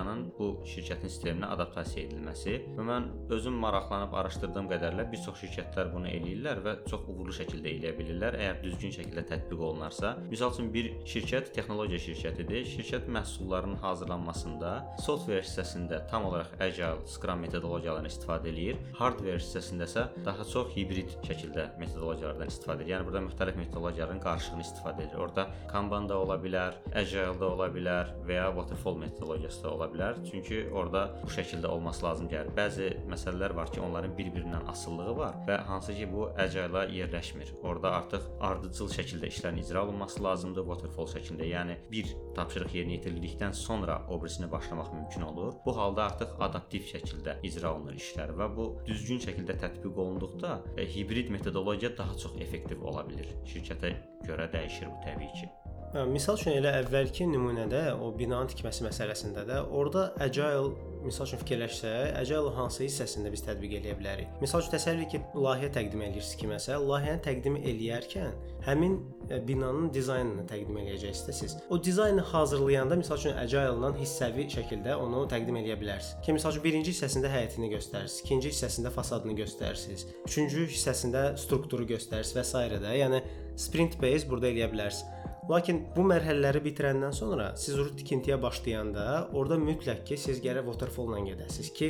metodologiyanın 0.02 0.32
bu 0.38 0.62
şirkətin 0.66 1.10
sisteminə 1.10 1.48
adaptasiya 1.54 2.06
edilməsi. 2.06 2.54
Və 2.76 2.84
mən 2.86 3.06
özüm 3.32 3.54
maraqlanıb 3.62 4.14
araşdırdığım 4.14 4.68
qədərlə 4.70 5.06
bir 5.12 5.20
çox 5.24 5.38
şirkətlər 5.42 5.92
bunu 5.92 6.08
eləyirlər 6.08 6.62
və 6.64 6.74
çox 6.88 7.06
uğurlu 7.08 7.34
şəkildə 7.36 7.70
eləyə 7.70 7.92
bilirlər 7.98 8.36
əgər 8.38 8.62
düzgün 8.64 8.94
şəkildə 8.96 9.24
tətbiq 9.30 9.62
olunarsa. 9.62 10.16
Məsəl 10.30 10.52
üçün 10.54 10.72
bir 10.74 10.90
şirkət 11.06 11.52
texnologiya 11.56 12.00
şirkətidir. 12.06 12.66
Şirkət 12.72 13.08
məhsullarının 13.12 13.78
hazırlanmasında 13.82 14.72
software 15.04 15.42
hissəsində 15.42 16.02
tam 16.10 16.26
olaraq 16.30 16.56
Agile, 16.60 17.06
Scrum 17.06 17.42
metodologiyalarından 17.46 18.10
istifadə 18.10 18.50
eləyir. 18.52 18.80
Hardware 18.98 19.38
hissəsində 19.38 19.88
isə 19.90 20.06
daha 20.26 20.46
çox 20.52 20.74
hibrid 20.76 21.14
şəkildə 21.28 21.68
metodologiyalardan 21.80 22.50
istifadə 22.50 22.82
edir. 22.82 22.96
Yəni 22.96 23.08
burada 23.08 23.24
müxtəlif 23.28 23.60
metodologiyaların 23.62 24.22
qarışığını 24.26 24.66
istifadə 24.66 25.06
edir. 25.06 25.20
Orda 25.22 25.48
Kanban 25.70 26.08
da 26.08 26.18
ola 26.18 26.38
bilər, 26.42 26.78
Agile 26.94 27.32
da 27.40 27.52
ola 27.52 27.68
bilər 27.72 28.12
və 28.26 28.38
ya 28.38 28.48
Waterfall 28.56 28.98
metodologiyası 29.02 29.62
da 29.64 29.70
ola 29.70 29.81
bilər. 29.92 30.20
Çünki 30.30 30.62
orada 30.72 31.02
bu 31.22 31.30
şəkildə 31.32 31.66
olması 31.66 32.06
lazım 32.06 32.28
gəlir. 32.32 32.52
Bəzi 32.56 32.88
məsələlər 33.10 33.54
var 33.56 33.72
ki, 33.72 33.80
onların 33.80 34.16
bir-birindən 34.18 34.68
asılılığı 34.72 35.16
var 35.16 35.38
və 35.48 35.58
hansı 35.68 35.94
ki 35.96 36.08
bu 36.12 36.28
Agile-a 36.38 36.84
yerləşmir. 36.92 37.54
Orada 37.62 37.92
artıq 37.98 38.28
ardıcıl 38.40 38.90
şəkildə 38.96 39.30
işlərin 39.32 39.60
icra 39.62 39.84
olunması 39.86 40.22
lazımdır 40.24 40.66
Waterfall 40.70 41.10
şəklində. 41.14 41.48
Yəni 41.52 41.78
bir 41.92 42.12
tapşırıq 42.36 42.76
yerinə 42.78 42.98
yetirildikdən 42.98 43.56
sonra 43.56 44.00
o 44.08 44.20
birisini 44.22 44.50
başlamaq 44.52 44.92
mümkün 44.94 45.22
olur. 45.22 45.54
Bu 45.66 45.76
halda 45.76 46.04
artıq 46.10 46.36
adaptiv 46.40 46.86
şəkildə 46.92 47.38
icra 47.46 47.74
olunur 47.74 47.98
işlər 47.98 48.34
və 48.38 48.50
bu 48.56 48.68
düzgün 48.86 49.22
şəkildə 49.26 49.58
tətbiq 49.64 49.98
olunduqda 50.04 50.60
e, 50.76 50.86
hibrid 50.94 51.30
metodologiya 51.30 51.96
daha 51.98 52.16
çox 52.18 52.38
effektiv 52.40 52.82
ola 52.82 53.04
bilər. 53.08 53.34
Şirkətə 53.48 53.96
görə 54.26 54.50
dəyişir 54.52 54.90
bu 54.92 55.02
təbii 55.06 55.32
ki. 55.40 55.61
Hə, 55.92 56.06
misal 56.08 56.38
üçün 56.38 56.54
elə 56.56 56.70
əvvəlki 56.78 57.26
nümunədə 57.28 57.82
o 58.00 58.06
binanın 58.16 58.48
tikməsi 58.48 58.80
məsələsində 58.86 59.42
də 59.44 59.58
orada 59.76 60.06
agile 60.24 60.70
misal 61.04 61.26
üçün 61.26 61.40
fikirləşsək, 61.42 62.14
agile 62.16 62.52
hansı 62.56 62.86
hissəsində 62.86 63.28
biz 63.28 63.42
tətbiq 63.44 63.74
eləyə 63.76 63.98
bilərik? 63.98 64.30
Misal 64.40 64.62
üçün 64.62 64.72
təsəvvür 64.72 65.10
ki, 65.12 65.20
layihə 65.36 65.68
təqdim 65.74 66.04
edirsiniz 66.06 66.38
kiməsə, 66.40 66.78
layihəni 66.80 67.20
təqdim 67.26 67.58
eləyərkən 67.60 68.32
həmin 68.64 68.94
e, 69.28 69.42
binanın 69.50 69.90
dizaynını 69.92 70.46
təqdim 70.48 70.78
eləyəcəksiniz. 70.80 71.58
O 71.68 71.76
dizaynı 71.84 72.24
hazırlayanda 72.30 72.96
misal 73.02 73.20
üçün 73.20 73.36
agile-la 73.42 73.92
hissəvi 73.98 74.46
şəkildə 74.54 74.96
onu 74.96 75.26
təqdim 75.28 75.60
eləyə 75.60 75.76
bilərsiniz. 75.82 76.22
Ki 76.24 76.38
misal 76.38 76.56
üçün 76.56 76.64
birinci 76.70 76.94
hissəsində 76.94 77.28
həyətini 77.34 77.68
göstərirsiniz, 77.74 78.22
ikinci 78.24 78.54
hissəsində 78.54 78.94
fasadını 78.96 79.36
göstərirsiniz, 79.42 80.06
üçüncü 80.24 80.64
hissəsində 80.72 81.34
strukturu 81.44 81.84
göstərirsiniz 81.92 82.38
və 82.38 82.46
s. 82.48 82.80
də. 82.86 82.96
Yəni 83.02 83.20
sprint 83.60 84.00
based 84.00 84.32
burada 84.32 84.54
eləyə 84.54 84.72
bilərsiniz. 84.72 85.31
Lakin 85.50 85.80
bu 85.96 86.04
mərhələləri 86.06 86.60
bitirəndən 86.62 87.14
sonra 87.16 87.48
siz 87.58 87.74
uru 87.74 87.90
tikintiyə 87.98 88.36
başlayanda 88.42 89.06
orada 89.34 89.58
mütləq 89.58 90.04
ki, 90.06 90.18
siz 90.24 90.38
gərək 90.44 90.68
waterfall-la 90.68 91.18
gedəsiniz 91.26 91.72
ki, 91.74 91.88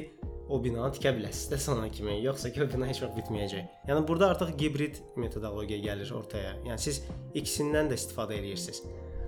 o 0.49 0.57
binanı 0.65 0.97
tikə 0.97 1.13
biləsiniz 1.19 1.53
də 1.53 1.61
sona 1.61 1.91
kimi, 1.93 2.17
yoxsa 2.25 2.49
ki, 2.55 2.65
o 2.65 2.71
bina 2.73 2.89
heç 2.89 3.03
vaxt 3.05 3.19
bitməyəcək. 3.21 3.69
Yəni 3.91 4.09
burada 4.09 4.33
artıq 4.33 4.57
hibrid 4.57 5.03
metodologiya 5.21 5.85
gəlir 5.85 6.17
ortaya. 6.17 6.57
Yəni 6.65 6.81
siz 6.81 7.05
ikisindən 7.37 7.93
də 7.93 8.01
istifadə 8.01 8.41
edirsiniz. 8.41 8.81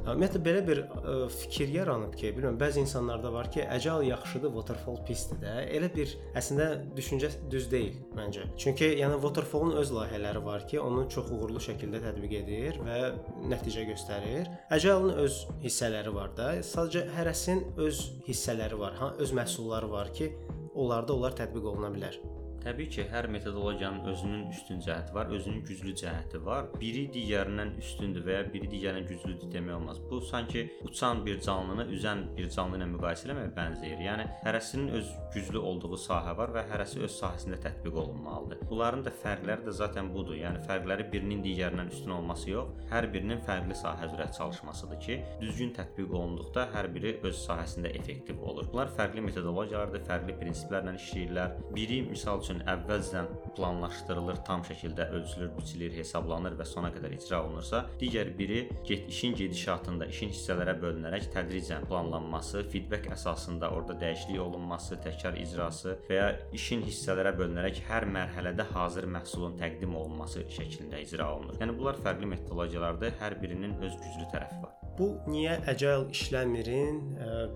Ümumiyyətlə 0.05 0.41
belə 0.45 0.61
bir 0.67 0.81
ə, 0.85 1.15
fikir 1.33 1.71
yaranıb 1.73 2.13
ki, 2.19 2.35
bilmirəm, 2.37 2.59
bəzi 2.61 2.83
insanlarda 2.83 3.31
var 3.33 3.49
ki, 3.53 3.63
agile 3.73 4.11
yaxşıdır, 4.11 4.53
waterfall 4.53 4.99
pisdir 5.09 5.41
də. 5.41 5.55
Elə 5.79 5.89
bir 5.95 6.13
əslində 6.37 6.67
düşüncə 6.97 7.31
düz 7.51 7.71
deyil 7.73 7.97
məncə. 8.19 8.45
Çünki 8.61 8.91
yəni 9.01 9.17
waterfallun 9.25 9.79
öz 9.81 9.95
layihələri 9.97 10.45
var 10.45 10.69
ki, 10.69 10.81
onu 10.85 11.07
çox 11.15 11.33
uğurlu 11.33 11.63
şəkildə 11.65 12.03
tətbiq 12.05 12.37
edir 12.43 12.79
və 12.85 13.01
nəticə 13.49 13.89
göstərir. 13.95 14.53
Agile-ın 14.77 15.25
öz 15.25 15.41
hissələri 15.65 16.15
var 16.21 16.37
da. 16.37 16.53
Sadəcə 16.75 17.07
hərəsinin 17.17 17.81
öz 17.89 18.05
hissələri 18.29 18.85
var, 18.85 19.01
ha, 19.01 19.13
öz 19.19 19.37
məhsulları 19.41 19.91
var 19.91 20.13
ki, 20.13 20.35
onlarda 20.75 21.17
onlar 21.17 21.37
tətbiq 21.41 21.73
oluna 21.73 21.95
bilər. 21.97 22.21
Təbii 22.65 22.89
ki, 22.89 23.03
hər 23.13 23.27
metodologiyanın 23.29 24.07
özünün 24.09 24.47
üstün 24.49 24.79
cəhəti 24.81 25.13
var, 25.13 25.29
özünün 25.37 25.59
güclü 25.69 25.93
cəhəti 26.01 26.39
var. 26.47 26.71
Biri 26.81 27.03
digərindən 27.13 27.75
üstündür 27.77 28.23
və 28.25 28.39
ya 28.39 28.45
biri 28.55 28.71
digərindən 28.73 29.05
güclüdür 29.11 29.51
demək 29.53 29.75
olmaz. 29.77 29.99
Bu 30.11 30.21
sanki 30.25 30.63
uçan 30.89 31.21
bir 31.27 31.43
canlını 31.45 31.85
üzən 31.93 32.23
bir 32.39 32.49
canlı 32.55 32.79
ilə 32.79 32.87
müqayisə 32.95 33.29
etməyə 33.29 33.51
bənzəyir. 33.59 34.01
Yəni 34.07 34.25
hərəsinin 34.47 34.95
öz 34.97 35.11
güclü 35.35 35.61
olduğu 35.73 35.99
sahə 36.07 36.33
var 36.39 36.55
və 36.57 36.63
hərəsi 36.71 37.03
öz 37.05 37.19
sahəsində 37.19 37.59
tətbiq 37.67 37.99
olunmalıdır. 38.05 38.65
Bunların 38.71 39.05
da 39.05 39.13
fərqləri 39.25 39.69
də 39.69 39.77
zaten 39.83 40.09
budur. 40.17 40.41
Yəni 40.41 40.65
fərqləri 40.65 41.11
birinin 41.13 41.45
digərindən 41.45 41.93
üstün 41.93 42.17
olması 42.17 42.49
yox, 42.49 42.73
hər 42.95 43.11
birinin 43.13 43.45
fərqli 43.45 43.77
sahə 43.77 44.09
üzrə 44.09 44.31
çalışmasıdır 44.39 45.03
ki, 45.05 45.21
düzgün 45.45 45.77
tətbiq 45.77 46.17
olunduqda 46.17 46.71
hər 46.73 46.89
biri 46.97 47.19
öz 47.29 47.45
sahəsində 47.45 47.93
effektiv 48.01 48.41
olur. 48.41 48.73
Bunlar 48.73 48.97
fərqli 48.97 49.29
metodologiyalardır, 49.29 50.07
fərqli 50.09 50.41
prinsiplərlə 50.41 50.97
işləyirlər. 51.03 51.61
Biri 51.77 52.01
misal 52.09 52.41
üçün 52.41 52.54
üçün 52.55 52.67
əvvəlcədən 52.71 53.29
planlaşdırılır, 53.57 54.39
tam 54.47 54.63
şəkildə 54.67 55.09
ölçülür, 55.17 55.51
biçilir, 55.57 55.93
hesablanır 55.99 56.57
və 56.59 56.67
sona 56.67 56.91
qədər 56.95 57.15
icra 57.17 57.43
olunursa, 57.45 57.85
digər 58.01 58.31
biri 58.39 58.69
get 58.87 59.09
işin 59.09 59.35
gedişatında 59.39 60.07
işin 60.13 60.31
hissələrə 60.31 60.77
bölünərək 60.83 61.31
tədricən 61.35 61.87
planlanması, 61.89 62.65
feedback 62.71 63.11
əsasında 63.15 63.71
orada 63.75 63.99
dəyişiklik 64.01 64.41
olunması, 64.47 65.01
təkrar 65.05 65.39
icrası 65.41 65.99
və 66.09 66.21
ya 66.21 66.31
işin 66.53 66.85
hissələrə 66.87 67.35
bölünərək 67.39 67.83
hər 67.89 68.09
mərhələdə 68.15 68.69
hazır 68.73 69.11
məhsulun 69.19 69.59
təqdim 69.61 69.95
olunması 69.99 70.47
şəklində 70.55 71.03
icra 71.03 71.31
olunur. 71.35 71.59
Yəni 71.61 71.79
bunlar 71.79 72.01
fərqli 72.07 72.31
metodologiyalardır, 72.37 73.19
hər 73.23 73.41
birinin 73.43 73.79
öz 73.81 73.95
güclü 74.07 74.31
tərəfi 74.35 74.63
var. 74.63 74.84
Bu 74.99 75.09
niyə 75.27 75.57
agile 75.67 76.07
işləmirin 76.15 77.01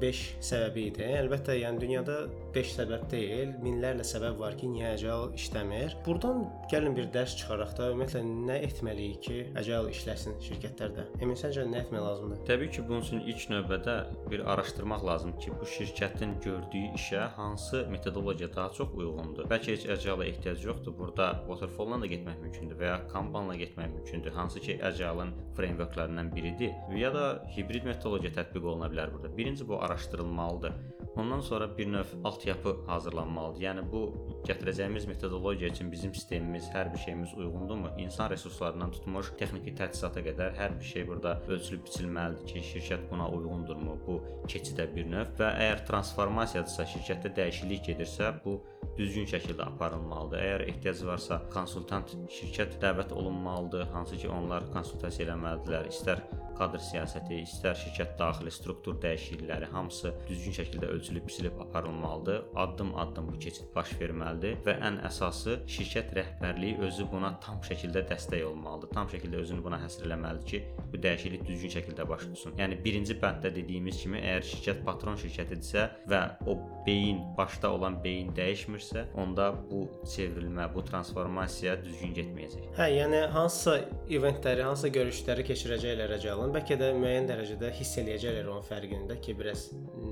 5 0.02 0.22
səbəbi 0.42 0.88
idi. 0.90 1.04
Əlbəttə, 1.20 1.54
yəni 1.54 1.78
dünyada 1.84 2.16
5 2.54 2.72
səbəb 2.74 3.04
deyil, 3.12 3.52
minlərlə 3.62 4.02
səbəb 4.06 4.40
var 4.40 4.56
ki, 4.58 4.66
niyə 4.72 4.88
agile 4.96 5.28
işləmir. 5.38 5.94
Burdan 6.06 6.42
gəlin 6.72 6.96
bir 6.96 7.06
dərs 7.14 7.36
çıxaraq 7.38 7.76
da 7.78 7.90
ümumiyyətlə 7.92 8.22
nə 8.48 8.56
etməliyik 8.66 9.20
ki, 9.26 9.36
agile 9.60 9.92
işləsin 9.94 10.34
şirkətlərdə? 10.48 11.04
Emin 11.22 11.38
səncə 11.38 11.62
nə 11.68 11.84
etmək 11.84 12.02
lazımdır? 12.08 12.42
Təbii 12.50 12.72
ki, 12.74 12.84
bunun 12.88 13.06
üçün 13.06 13.22
ilk 13.22 13.46
növbədə 13.52 13.96
bir 14.32 14.42
araşdırmaq 14.54 15.06
lazımdır 15.06 15.46
ki, 15.46 15.54
bu 15.60 15.70
şirkətin 15.76 16.34
gördüyü 16.42 16.90
işə 16.98 17.28
hansı 17.38 17.84
metodologiya 17.92 18.50
daha 18.56 18.74
çox 18.80 18.90
uyğundur. 18.98 19.46
Bəlkə 19.52 19.76
heç 19.76 19.86
agile 19.94 20.26
ehtiyac 20.32 20.66
yoxdur. 20.66 20.98
Burada 20.98 21.30
waterfall-la 21.46 22.02
da 22.02 22.10
getmək 22.10 22.42
mümkündür 22.42 22.82
və 22.82 22.90
ya 22.90 22.98
Kanban-la 23.14 23.54
getmək 23.62 23.94
mümkündür. 23.94 24.34
Hansı 24.34 24.60
ki, 24.60 24.80
agile-ın 24.82 25.32
frameworklarından 25.56 26.34
biridir. 26.34 26.74
Ya 26.96 27.14
da 27.14 27.27
hibrid 27.56 27.86
metodologiya 27.88 28.32
tətbiq 28.40 28.64
oluna 28.72 28.88
bilər 28.92 29.12
burada. 29.14 29.30
Birinci 29.36 29.68
bu 29.68 29.82
araşdırılmalıdır. 29.82 30.72
Ondan 31.18 31.40
sonra 31.40 31.78
bir 31.78 31.92
növ 31.92 32.04
altyapı 32.24 32.76
hazırlanmalıdır. 32.86 33.62
Yəni 33.62 33.82
bu 33.92 34.02
gətirəcəyimiz 34.46 35.08
metodologiya 35.08 35.70
üçün 35.70 35.90
bizim 35.92 36.14
sistemimiz, 36.14 36.68
hər 36.70 36.92
bir 36.92 36.98
şeyimiz 36.98 37.34
uyğundurmu? 37.34 37.90
İnsan 37.98 38.30
resurslarından 38.30 38.94
tutmuş 38.94 39.32
texniki 39.40 39.74
təchizata 39.80 40.22
qədər 40.22 40.54
hər 40.60 40.78
bir 40.78 40.86
şey 40.92 41.08
burada 41.08 41.34
ölçülüb 41.48 41.82
biçilməlidir 41.88 42.46
ki, 42.52 42.64
şirkət 42.70 43.10
buna 43.10 43.28
uyğundurmu? 43.34 43.98
Bu 44.06 44.20
keçidə 44.46 44.86
bir 44.94 45.10
növ 45.10 45.34
və 45.42 45.50
əgər 45.66 45.86
transformasiyadırsa, 45.90 46.86
şirkətdə 46.94 47.34
dəyişiklik 47.42 47.86
gedirsə, 47.90 48.32
bu 48.44 48.60
düzgün 48.98 49.26
şəkildə 49.34 49.66
aparılmalıdır. 49.74 50.38
Əgər 50.38 50.68
ehtiyac 50.70 51.06
varsa, 51.10 51.42
konsultant 51.50 52.14
şirkət 52.30 52.78
dəvət 52.82 53.12
olunmalıdır, 53.12 53.90
hansı 53.94 54.22
ki, 54.22 54.30
onlar 54.30 54.70
konsultasiya 54.70 55.32
eləməlidirlər. 55.32 55.90
İstər 55.90 56.22
kadr 56.58 56.82
siyasəti, 56.82 57.42
istər 57.44 57.76
şirkət 57.78 58.16
daxili 58.18 58.50
struktur 58.50 58.98
dəyişiklikləri 59.02 59.68
hamısı 59.74 60.14
düzgün 60.28 60.56
şəkildə 60.58 60.90
ölçülüb 61.08 61.26
biçilib 61.26 61.60
aparılmalıdır. 61.60 62.44
Addım-addım 62.56 63.28
bu 63.32 63.38
keçid 63.38 63.64
baş 63.74 63.92
verməlidir 64.00 64.58
və 64.64 64.74
ən 64.84 64.98
əsası 65.08 65.62
şirkət 65.66 66.12
rəhbərliyi 66.16 66.78
özü 66.84 67.06
buna 67.12 67.32
tam 67.40 67.60
şəkildə 67.64 68.04
dəstək 68.10 68.44
olmalıdır. 68.44 68.90
Tam 68.94 69.08
şəkildə 69.08 69.40
özünü 69.40 69.64
buna 69.64 69.78
həsr 69.80 70.04
eləməlidir 70.06 70.46
ki, 70.46 70.62
bu 70.92 71.00
dəyişiklik 71.02 71.46
düzgün 71.48 71.72
şəkildə 71.76 72.08
baş 72.08 72.26
tutsun. 72.26 72.56
Yəni 72.58 72.80
birinci 72.84 73.16
bənddə 73.22 73.54
dediyimiz 73.54 74.02
kimi, 74.02 74.20
əgər 74.20 74.44
şirkət 74.50 74.84
patron 74.84 75.16
şirkətidirsə 75.16 75.86
və 76.10 76.22
o 76.46 76.58
beyin 76.86 77.22
başda 77.38 77.72
olan 77.72 78.02
beyin 78.04 78.32
dəyişmirsə, 78.36 79.06
onda 79.16 79.52
bu 79.70 79.86
çevrilmə, 80.14 80.68
bu 80.74 80.84
transformasiya 80.84 81.78
düzgün 81.84 82.14
getməyəcək. 82.20 82.68
Hə, 82.76 82.90
yəni 82.98 83.24
hansısa 83.32 83.78
eventləri, 84.10 84.64
hansısa 84.66 84.92
görüşləri 84.98 85.48
keçirəcəklər 85.48 86.16
Agile-ın. 86.18 86.52
Bəlkə 86.56 86.78
də 86.80 86.92
müəyyən 87.00 87.28
dərəcədə 87.32 87.72
hiss 87.80 88.00
eləyəcəklər 88.02 88.48
onun 88.52 88.64
fərqində 88.66 89.18
ki, 89.22 89.36
biraz 89.38 89.68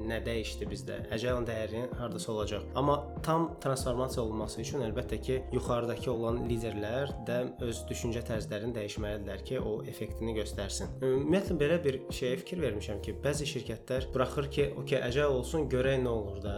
nə 0.06 0.20
dəyişdi 0.24 0.68
bizdə. 0.76 1.00
Agile-ın 1.14 1.46
dəyəri 1.48 1.82
hardasa 1.98 2.32
olacaq. 2.32 2.66
Amma 2.76 2.98
tam 3.26 3.48
transformasiya 3.62 4.24
olması 4.24 4.60
üçün 4.62 4.84
əlbəttə 4.86 5.18
ki, 5.22 5.38
yuxarıdakı 5.56 6.12
olan 6.12 6.42
liderlər 6.50 7.12
də 7.28 7.38
öz 7.64 7.82
düşüncə 7.90 8.22
tərzlərini 8.28 8.76
dəyişməlidirlər 8.76 9.44
ki, 9.48 9.60
o 9.60 9.80
effektini 9.88 10.36
göstərsin. 10.36 10.92
Ümumiyyətlə 11.02 11.58
belə 11.60 11.80
bir 11.84 12.00
şeyə 12.14 12.40
fikir 12.42 12.62
vermişəm 12.64 13.02
ki, 13.04 13.16
bəzi 13.24 13.48
şirkətlər 13.50 14.10
buraxır 14.14 14.50
ki, 14.52 14.68
okey, 14.82 15.00
Agile 15.06 15.28
olsun, 15.32 15.68
görək 15.72 16.00
nə 16.04 16.12
olur 16.12 16.40
da, 16.44 16.56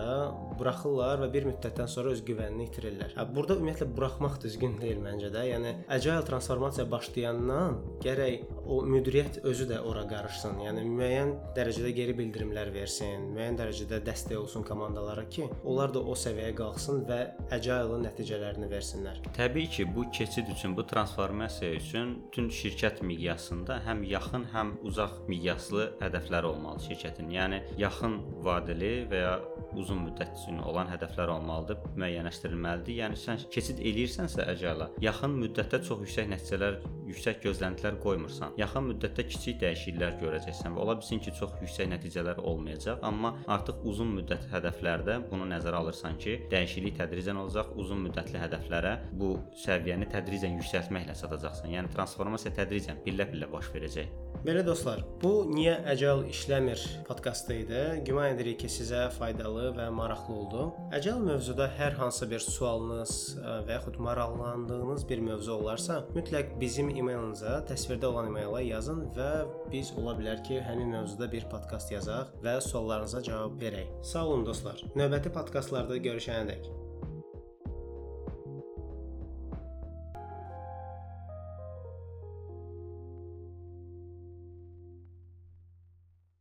buraxırlar 0.59 1.23
və 1.25 1.31
bir 1.35 1.49
müddətdən 1.53 1.91
sonra 1.91 2.15
öz 2.17 2.23
güvənini 2.27 2.69
itirirlər. 2.69 3.15
Hə, 3.19 3.27
burada 3.35 3.59
ümumiyyətlə 3.59 3.91
buraxmaq 3.97 4.39
düzgün 4.45 4.79
deyil 4.83 5.03
məncə 5.05 5.33
də. 5.35 5.45
Yəni 5.53 5.75
Agile 5.95 6.21
transformasiya 6.29 6.89
başlayandan 6.91 7.79
gərək 8.05 8.58
o 8.69 8.83
müdiriyyət 8.85 9.41
özü 9.49 9.67
də 9.71 9.81
ora 9.89 10.05
qarışsın. 10.09 10.59
Yəni 10.67 10.85
müəyyən 10.87 11.33
dərəcədə 11.57 11.93
geri 11.97 12.15
bildirimlər 12.19 12.71
versin, 12.75 13.31
müəyyən 13.33 13.59
dərəcədə 13.63 14.01
dəstək 14.07 14.37
olsun 14.43 14.67
komandalara 14.69 15.25
ki, 15.33 15.49
onlar 15.65 15.93
da 15.95 16.03
o 16.05 16.17
səviyyəyə 16.19 16.55
qalxsın 16.59 17.05
və 17.09 17.21
Agile-ın 17.55 18.05
nəticələrini 18.09 18.69
versinlər. 18.71 19.23
Təbii 19.37 19.71
ki, 19.73 19.89
bu 19.97 20.05
keçid 20.15 20.51
üçün, 20.53 20.77
bu 20.77 20.85
transformasiya 20.89 21.73
üçün 21.79 22.15
bütün 22.27 22.51
şirkət 22.61 23.01
miqyasında 23.09 23.81
həm 23.87 24.05
yaxın, 24.09 24.45
həm 24.53 24.75
uzaq 24.89 25.17
miqyaslı 25.33 25.89
hədəflər 26.03 26.51
olmalı 26.53 26.85
şirkətin. 26.91 27.33
Yəni 27.33 27.63
yaxın 27.81 28.21
vadeli 28.45 28.93
və 29.09 29.23
ya 29.25 29.35
uzun 29.77 30.05
müddət 30.07 30.37
üçün 30.37 30.61
olan 30.65 30.89
hədəflər 30.93 31.33
olmalıdır, 31.35 31.81
müəyyənləşdirilməlidir. 32.01 33.01
Yəni 33.03 33.19
sən 33.21 33.43
keçid 33.53 33.81
eləyirsənsə 33.81 34.47
Agile-a, 34.49 34.91
yaxın 35.05 35.37
müddətdə 35.43 35.83
çox 35.89 36.05
yüksək 36.07 36.31
nəticələr, 36.33 36.81
yüksək 37.09 37.43
gözləntilər 37.45 37.99
qoymursan. 38.03 38.58
Yaxın 38.59 38.89
müddətdə 38.89 39.23
kiçik 39.31 39.61
dəyişikliklər 39.63 40.17
görəcəksən 40.19 40.75
və 40.75 40.83
ola 40.83 40.97
bilsin 40.99 41.21
ki, 41.23 41.31
çox 41.39 41.53
yüksək 41.63 41.87
nəticələr 41.93 42.41
olmayacaq, 42.43 43.05
amma 43.07 43.31
artıq 43.55 43.85
uzun 43.87 44.11
müddət 44.17 44.49
hədəflərdə 44.51 45.21
bunu 45.31 45.47
nəzərə 45.53 45.79
alırsan 45.79 46.19
ki, 46.19 46.35
dəyişiklik 46.51 46.99
tədricən 46.99 47.39
olacaq, 47.39 47.71
uzun 47.79 48.03
müddətli 48.09 48.43
hədəflərə 48.43 48.97
bu 49.21 49.37
səviyyəni 49.63 50.11
tədricən 50.11 50.59
yüksəltməklə 50.59 51.15
çatacaqsan. 51.23 51.71
Yəni 51.77 51.95
transformasiya 51.95 52.57
tədricən 52.59 52.99
pillə-pillə 53.07 53.51
baş 53.55 53.71
verəcək. 53.77 54.28
Belə 54.47 54.63
dostlar, 54.63 55.01
bu 55.19 55.43
niyə 55.51 55.73
Agile 55.91 56.29
işləmir 56.31 56.83
podkastı 57.09 57.57
idi. 57.65 57.81
Güman 58.07 58.37
edirik 58.37 58.61
ki, 58.63 58.71
sizə 58.71 59.09
faydalı 59.17 59.73
və 59.75 59.89
maraqlı 59.95 60.37
oldu. 60.37 60.67
Agile 60.95 61.19
mövzuda 61.25 61.67
hər 61.79 61.97
hansı 61.99 62.29
bir 62.31 62.45
sualınız 62.45 63.15
ə, 63.41 63.57
və 63.67 63.77
yaxud 63.81 63.99
maraqlandığınız 64.07 65.09
bir 65.11 65.25
mövzu 65.27 65.57
olarsa, 65.59 66.01
mütləq 66.15 66.55
bizim 66.63 66.93
e-mailimiza, 66.95 67.59
təsvirdə 67.71 68.07
olan 68.13 68.31
e-maila 68.31 68.63
yazın 68.63 69.09
və 69.19 69.31
biz 69.73 69.91
ola 69.99 70.15
bilər 70.21 70.45
ki, 70.47 70.63
həmin 70.69 70.95
mövzuda 70.95 71.31
bir 71.33 71.49
podkast 71.51 71.91
yazaq 71.93 72.37
və 72.45 72.61
suallarınıza 72.71 73.25
cavab 73.27 73.59
verək. 73.63 73.91
Sağ 74.07 74.29
olun 74.29 74.47
dostlar. 74.47 74.87
Növbəti 74.95 75.35
podkastlarda 75.35 75.99
görüşənədək 76.07 76.88